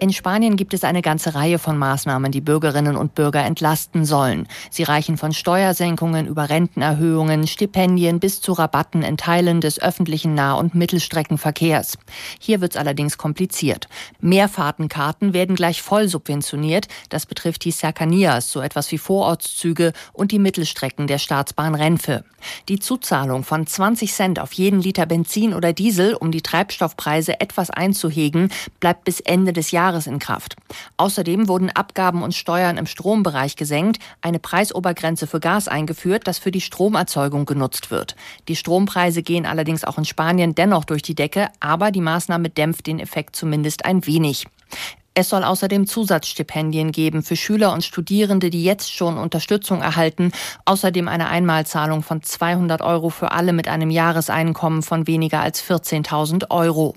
In 0.00 0.14
Spanien 0.14 0.56
gibt 0.56 0.72
es 0.72 0.82
eine 0.82 1.02
ganze 1.02 1.34
Reihe 1.34 1.58
von 1.58 1.76
Maßnahmen, 1.76 2.32
die 2.32 2.40
Bürgerinnen 2.40 2.96
und 2.96 3.14
Bürger 3.14 3.44
entlasten 3.44 4.06
sollen. 4.06 4.48
Sie 4.70 4.82
reichen 4.82 5.18
von 5.18 5.34
Steuersenkungen 5.34 6.26
über 6.26 6.48
Rentenerhöhungen, 6.48 7.46
Stipendien 7.46 8.18
bis 8.18 8.40
zu 8.40 8.54
Rabatten 8.54 9.02
in 9.02 9.18
Teilen 9.18 9.60
des 9.60 9.78
öffentlichen 9.78 10.34
Nah- 10.34 10.54
und 10.54 10.74
Mittelstreckenverkehrs. 10.74 11.98
Hier 12.38 12.62
wird 12.62 12.72
es 12.72 12.80
allerdings 12.80 13.18
kompliziert. 13.18 13.88
Mehrfahrtenkarten 14.20 15.34
werden 15.34 15.54
gleich 15.54 15.82
voll 15.82 16.08
subventioniert. 16.08 16.88
Das 17.10 17.26
betrifft 17.26 17.62
die 17.66 17.72
Cercanías, 17.72 18.50
so 18.50 18.62
etwas 18.62 18.90
wie 18.92 18.98
Vorortszüge 18.98 19.92
und 20.14 20.32
die 20.32 20.38
Mittelstrecken 20.38 21.08
der 21.08 21.18
Staatsbahn 21.18 21.74
Renfe. 21.74 22.24
Die 22.70 22.78
Zuzahlung 22.78 23.44
von 23.44 23.66
20 23.66 24.14
Cent 24.14 24.40
auf 24.40 24.54
jeden 24.54 24.80
Liter 24.80 25.04
Benzin 25.04 25.52
oder 25.52 25.74
Diesel, 25.74 26.14
um 26.14 26.30
die 26.30 26.40
Treibstoffpreise 26.40 27.38
etwas 27.38 27.68
einzuhegen, 27.68 28.50
bleibt 28.80 29.04
bis 29.04 29.20
Ende 29.20 29.52
des 29.52 29.72
Jahres 29.72 29.89
Jahres 29.90 30.06
in 30.06 30.20
Kraft. 30.20 30.54
Außerdem 30.98 31.48
wurden 31.48 31.68
Abgaben 31.68 32.22
und 32.22 32.32
Steuern 32.32 32.76
im 32.76 32.86
Strombereich 32.86 33.56
gesenkt, 33.56 34.00
eine 34.22 34.38
Preisobergrenze 34.38 35.26
für 35.26 35.40
Gas 35.40 35.66
eingeführt, 35.66 36.28
das 36.28 36.38
für 36.38 36.52
die 36.52 36.60
Stromerzeugung 36.60 37.44
genutzt 37.44 37.90
wird. 37.90 38.14
Die 38.46 38.54
Strompreise 38.54 39.24
gehen 39.24 39.46
allerdings 39.46 39.82
auch 39.82 39.98
in 39.98 40.04
Spanien 40.04 40.54
dennoch 40.54 40.84
durch 40.84 41.02
die 41.02 41.16
Decke, 41.16 41.48
aber 41.58 41.90
die 41.90 42.00
Maßnahme 42.00 42.50
dämpft 42.50 42.86
den 42.86 43.00
Effekt 43.00 43.34
zumindest 43.34 43.84
ein 43.84 44.06
wenig. 44.06 44.46
Es 45.12 45.28
soll 45.28 45.42
außerdem 45.42 45.88
Zusatzstipendien 45.88 46.92
geben 46.92 47.24
für 47.24 47.34
Schüler 47.34 47.72
und 47.72 47.84
Studierende, 47.84 48.48
die 48.48 48.62
jetzt 48.62 48.94
schon 48.94 49.18
Unterstützung 49.18 49.82
erhalten. 49.82 50.30
Außerdem 50.66 51.08
eine 51.08 51.28
Einmalzahlung 51.28 52.04
von 52.04 52.22
200 52.22 52.80
Euro 52.80 53.10
für 53.10 53.32
alle 53.32 53.52
mit 53.52 53.66
einem 53.66 53.90
Jahreseinkommen 53.90 54.82
von 54.82 55.08
weniger 55.08 55.40
als 55.40 55.64
14.000 55.64 56.50
Euro. 56.50 56.94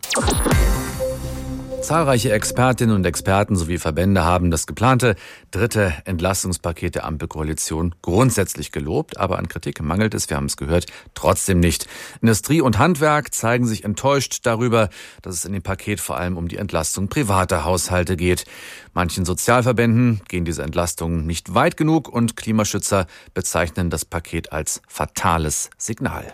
Zahlreiche 1.84 2.32
Expertinnen 2.32 2.96
und 2.96 3.06
Experten 3.06 3.58
sowie 3.58 3.78
Verbände 3.78 4.24
haben 4.24 4.52
das 4.52 4.68
geplante 4.68 5.18
dritte 5.52 5.94
Entlastungspaket 6.06 6.96
der 6.96 7.04
Ampelkoalition 7.04 7.94
grundsätzlich 8.02 8.72
gelobt, 8.72 9.18
aber 9.18 9.38
an 9.38 9.50
Kritik 9.50 9.82
mangelt 9.82 10.14
es, 10.14 10.30
wir 10.30 10.38
haben 10.38 10.46
es 10.46 10.56
gehört, 10.56 10.86
trotzdem 11.14 11.60
nicht. 11.60 11.86
Industrie 12.22 12.62
und 12.62 12.80
Handwerk 12.80 13.34
zeigen 13.34 13.68
sich 13.68 13.84
enttäuscht 13.84 14.40
darüber, 14.44 14.88
dass 15.24 15.36
es 15.36 15.44
in 15.44 15.52
dem 15.52 15.62
Paket 15.62 16.00
vor 16.00 16.16
allem 16.16 16.38
um 16.38 16.48
die 16.48 16.56
Entlastung 16.56 17.10
privater 17.10 17.66
Haushalte 17.66 18.16
geht. 18.16 18.46
Manchen 18.94 19.26
Sozialverbänden 19.26 20.22
gehen 20.30 20.46
diese 20.46 20.64
Entlastungen 20.64 21.28
nicht 21.28 21.54
weit 21.54 21.76
genug 21.76 22.08
und 22.08 22.38
Klimaschützer 22.38 23.08
bezeichnen 23.34 23.90
das 23.90 24.06
Paket 24.06 24.54
als 24.54 24.82
fatales 24.88 25.70
Signal. 25.78 26.32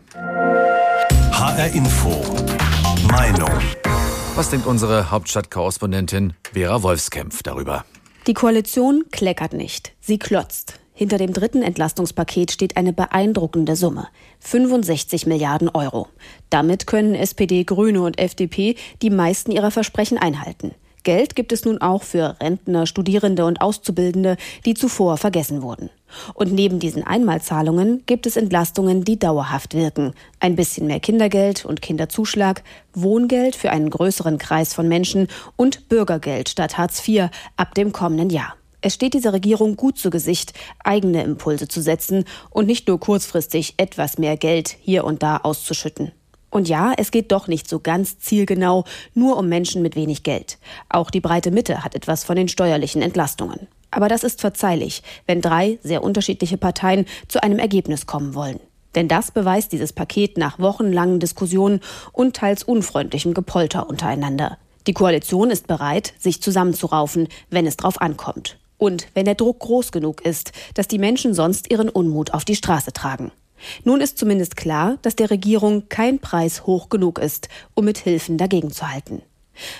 HR 1.32 1.74
Info. 1.74 2.24
Meinung. 3.10 3.89
Was 4.40 4.50
denkt 4.50 4.68
unsere 4.68 5.12
Hauptstadtkorrespondentin 5.12 6.32
Vera 6.54 6.82
Wolfskämpf 6.82 7.44
darüber? 7.44 7.84
Die 8.26 8.34
Koalition 8.34 9.04
kleckert 9.12 9.52
nicht, 9.52 9.92
sie 10.00 10.18
klotzt. 10.18 10.80
Hinter 10.94 11.18
dem 11.18 11.34
dritten 11.34 11.62
Entlastungspaket 11.62 12.50
steht 12.50 12.78
eine 12.78 12.94
beeindruckende 12.94 13.76
Summe. 13.76 14.08
65 14.40 15.26
Milliarden 15.26 15.68
Euro. 15.68 16.08
Damit 16.50 16.88
können 16.88 17.16
SPD, 17.16 17.66
Grüne 17.66 18.02
und 18.02 18.18
FDP 18.18 18.78
die 19.02 19.10
meisten 19.10 19.52
ihrer 19.52 19.72
Versprechen 19.72 20.18
einhalten. 20.18 20.74
Geld 21.04 21.36
gibt 21.36 21.52
es 21.52 21.66
nun 21.66 21.80
auch 21.82 22.04
für 22.04 22.36
Rentner, 22.42 22.86
Studierende 22.86 23.46
und 23.46 23.62
Auszubildende, 23.62 24.38
die 24.66 24.74
zuvor 24.74 25.18
vergessen 25.18 25.62
wurden. 25.62 25.90
Und 26.34 26.52
neben 26.52 26.80
diesen 26.80 27.06
Einmalzahlungen 27.06 28.04
gibt 28.06 28.26
es 28.26 28.36
Entlastungen, 28.36 29.04
die 29.04 29.20
dauerhaft 29.20 29.76
wirken. 29.76 30.14
Ein 30.40 30.56
bisschen 30.56 30.88
mehr 30.88 31.00
Kindergeld 31.00 31.66
und 31.66 31.82
Kinderzuschlag, 31.82 32.64
Wohngeld 32.94 33.56
für 33.56 33.72
einen 33.72 33.90
größeren 33.90 34.38
Kreis 34.38 34.74
von 34.74 34.88
Menschen 34.88 35.28
und 35.56 35.88
Bürgergeld 35.90 36.50
statt 36.50 36.78
Hartz 36.78 37.08
IV 37.08 37.30
ab 37.58 37.76
dem 37.76 37.92
kommenden 37.92 38.30
Jahr. 38.30 38.56
Es 38.82 38.94
steht 38.94 39.14
dieser 39.14 39.34
Regierung 39.34 39.76
gut 39.76 39.98
zu 39.98 40.10
Gesicht, 40.10 40.54
eigene 40.84 41.24
Impulse 41.24 41.68
zu 41.68 41.82
setzen 41.82 42.24
und 42.50 42.66
nicht 42.66 42.88
nur 42.88 43.00
kurzfristig 43.00 43.74
etwas 43.78 44.18
mehr 44.18 44.38
Geld 44.38 44.78
hier 44.82 45.04
und 45.04 45.22
da 45.22 45.38
auszuschütten. 45.38 46.14
Und 46.50 46.68
ja, 46.68 46.94
es 46.98 47.12
geht 47.12 47.32
doch 47.32 47.48
nicht 47.48 47.70
so 47.70 47.80
ganz 47.80 48.20
zielgenau 48.20 48.86
nur 49.14 49.38
um 49.38 49.50
Menschen 49.50 49.82
mit 49.82 49.96
wenig 49.96 50.24
Geld. 50.24 50.58
Auch 50.90 51.12
die 51.12 51.22
breite 51.22 51.52
Mitte 51.52 51.84
hat 51.84 51.96
etwas 51.96 52.24
von 52.24 52.36
den 52.36 52.48
steuerlichen 52.48 53.02
Entlastungen. 53.02 53.68
Aber 53.92 54.08
das 54.08 54.24
ist 54.24 54.42
verzeihlich, 54.42 55.04
wenn 55.26 55.42
drei 55.42 55.80
sehr 55.84 56.04
unterschiedliche 56.04 56.58
Parteien 56.58 57.06
zu 57.28 57.42
einem 57.44 57.60
Ergebnis 57.60 58.06
kommen 58.06 58.36
wollen. 58.36 58.60
Denn 58.96 59.08
das 59.08 59.32
beweist 59.32 59.72
dieses 59.72 59.94
Paket 59.94 60.38
nach 60.38 60.60
wochenlangen 60.60 61.20
Diskussionen 61.20 61.80
und 62.12 62.36
teils 62.36 62.64
unfreundlichem 62.64 63.34
Gepolter 63.34 63.88
untereinander. 63.88 64.58
Die 64.88 64.94
Koalition 64.94 65.52
ist 65.52 65.68
bereit, 65.68 66.14
sich 66.18 66.42
zusammenzuraufen, 66.42 67.28
wenn 67.50 67.68
es 67.68 67.78
drauf 67.78 68.02
ankommt. 68.02 68.58
Und 68.78 69.08
wenn 69.14 69.26
der 69.26 69.36
Druck 69.36 69.60
groß 69.60 69.92
genug 69.92 70.22
ist, 70.26 70.54
dass 70.74 70.88
die 70.88 70.98
Menschen 70.98 71.34
sonst 71.34 71.70
ihren 71.70 71.90
Unmut 71.90 72.34
auf 72.34 72.46
die 72.46 72.56
Straße 72.56 72.94
tragen. 72.94 73.32
Nun 73.84 74.02
ist 74.02 74.18
zumindest 74.18 74.56
klar, 74.56 74.98
dass 75.02 75.16
der 75.16 75.30
Regierung 75.30 75.90
kein 75.90 76.20
Preis 76.20 76.66
hoch 76.66 76.90
genug 76.90 77.20
ist, 77.20 77.50
um 77.74 77.86
mit 77.86 77.98
Hilfen 77.98 78.38
dagegen 78.38 78.72
zu 78.72 78.92
halten. 78.92 79.22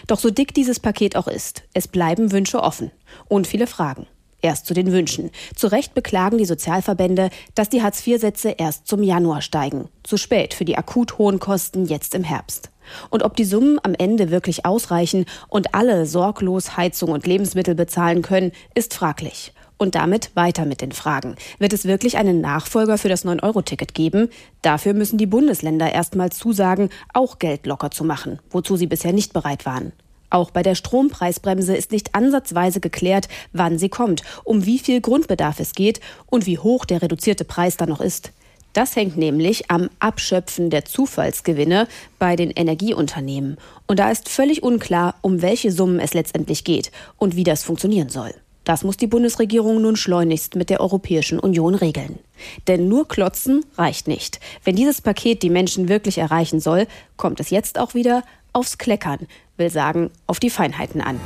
Doch 0.08 0.20
so 0.20 0.30
dick 0.30 0.54
dieses 0.54 0.80
Paket 0.80 1.16
auch 1.16 1.28
ist, 1.28 1.64
es 1.74 1.88
bleiben 1.88 2.32
Wünsche 2.32 2.62
offen 2.62 2.92
und 3.28 3.48
viele 3.48 3.68
Fragen. 3.68 4.08
Erst 4.42 4.68
zu 4.68 4.74
den 4.74 4.92
Wünschen. 4.94 5.32
Zu 5.54 5.68
Recht 5.68 5.94
beklagen 5.94 6.38
die 6.38 6.46
Sozialverbände, 6.46 7.30
dass 7.56 7.68
die 7.68 7.84
Hartz-IV-Sätze 7.84 8.56
erst 8.58 8.88
zum 8.88 9.04
Januar 9.04 9.42
steigen. 9.42 9.90
Zu 10.04 10.16
spät 10.16 10.54
für 10.54 10.64
die 10.64 10.78
akut 10.78 11.18
hohen 11.18 11.40
Kosten 11.40 11.86
jetzt 11.86 12.16
im 12.16 12.24
Herbst. 12.24 12.72
Und 13.10 13.24
ob 13.24 13.36
die 13.36 13.44
Summen 13.44 13.80
am 13.84 13.94
Ende 13.94 14.32
wirklich 14.32 14.66
ausreichen 14.66 15.26
und 15.50 15.76
alle 15.76 16.06
sorglos 16.06 16.78
Heizung 16.78 17.12
und 17.12 17.28
Lebensmittel 17.28 17.76
bezahlen 17.76 18.22
können, 18.22 18.54
ist 18.76 18.94
fraglich. 18.94 19.54
Und 19.80 19.96
damit 19.96 20.32
weiter 20.36 20.66
mit 20.66 20.82
den 20.82 20.92
Fragen. 20.92 21.38
Wird 21.58 21.72
es 21.72 21.86
wirklich 21.86 22.18
einen 22.18 22.42
Nachfolger 22.42 22.98
für 22.98 23.08
das 23.08 23.26
9-Euro-Ticket 23.26 23.94
geben? 23.94 24.30
Dafür 24.62 24.94
müssen 24.94 25.18
die 25.18 25.26
Bundesländer 25.26 25.90
erstmal 25.92 26.34
zusagen, 26.34 26.90
auch 27.14 27.40
Geld 27.40 27.66
locker 27.66 27.90
zu 27.90 28.04
machen, 28.04 28.40
wozu 28.52 28.76
sie 28.76 28.88
bisher 28.88 29.14
nicht 29.14 29.32
bereit 29.32 29.66
waren. 29.66 29.94
Auch 30.30 30.52
bei 30.52 30.64
der 30.64 30.76
Strompreisbremse 30.76 31.78
ist 31.78 31.94
nicht 31.94 32.14
ansatzweise 32.14 32.82
geklärt, 32.82 33.30
wann 33.54 33.80
sie 33.80 33.88
kommt, 33.88 34.24
um 34.44 34.66
wie 34.66 34.80
viel 34.80 35.00
Grundbedarf 35.00 35.62
es 35.62 35.72
geht 35.72 36.02
und 36.26 36.46
wie 36.46 36.60
hoch 36.60 36.84
der 36.84 37.02
reduzierte 37.02 37.46
Preis 37.46 37.78
dann 37.78 37.90
noch 37.90 38.02
ist. 38.02 38.34
Das 38.74 38.98
hängt 38.98 39.16
nämlich 39.16 39.72
am 39.72 39.90
Abschöpfen 40.00 40.70
der 40.70 40.84
Zufallsgewinne 40.84 41.88
bei 42.20 42.36
den 42.36 42.52
Energieunternehmen. 42.52 43.58
Und 43.88 43.98
da 43.98 44.12
ist 44.12 44.28
völlig 44.28 44.62
unklar, 44.62 45.16
um 45.22 45.42
welche 45.42 45.72
Summen 45.72 46.02
es 46.02 46.14
letztendlich 46.14 46.66
geht 46.66 46.92
und 47.18 47.38
wie 47.38 47.46
das 47.46 47.64
funktionieren 47.64 48.10
soll. 48.10 48.34
Das 48.70 48.84
muss 48.84 48.98
die 48.98 49.08
Bundesregierung 49.08 49.82
nun 49.82 49.96
schleunigst 49.96 50.54
mit 50.54 50.70
der 50.70 50.80
Europäischen 50.80 51.40
Union 51.40 51.74
regeln. 51.74 52.20
Denn 52.68 52.88
nur 52.88 53.08
klotzen 53.08 53.66
reicht 53.80 54.08
nicht. 54.08 54.40
Wenn 54.64 54.76
dieses 54.76 55.02
Paket 55.02 55.42
die 55.42 55.50
Menschen 55.50 55.90
wirklich 55.90 56.20
erreichen 56.20 56.60
soll, 56.60 56.86
kommt 57.18 57.40
es 57.40 57.50
jetzt 57.50 57.80
auch 57.80 57.96
wieder 57.96 58.22
aufs 58.54 58.78
Kleckern, 58.78 59.26
will 59.58 59.72
sagen, 59.72 60.12
auf 60.28 60.40
die 60.40 60.52
Feinheiten 60.52 61.02
an. 61.02 61.20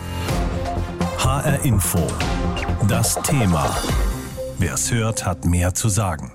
HR 1.18 1.66
Info. 1.66 2.00
Das 2.88 3.22
Thema. 3.24 3.76
Wer 4.58 4.76
es 4.76 4.94
hört, 4.94 5.26
hat 5.26 5.44
mehr 5.44 5.74
zu 5.74 5.90
sagen. 5.90 6.32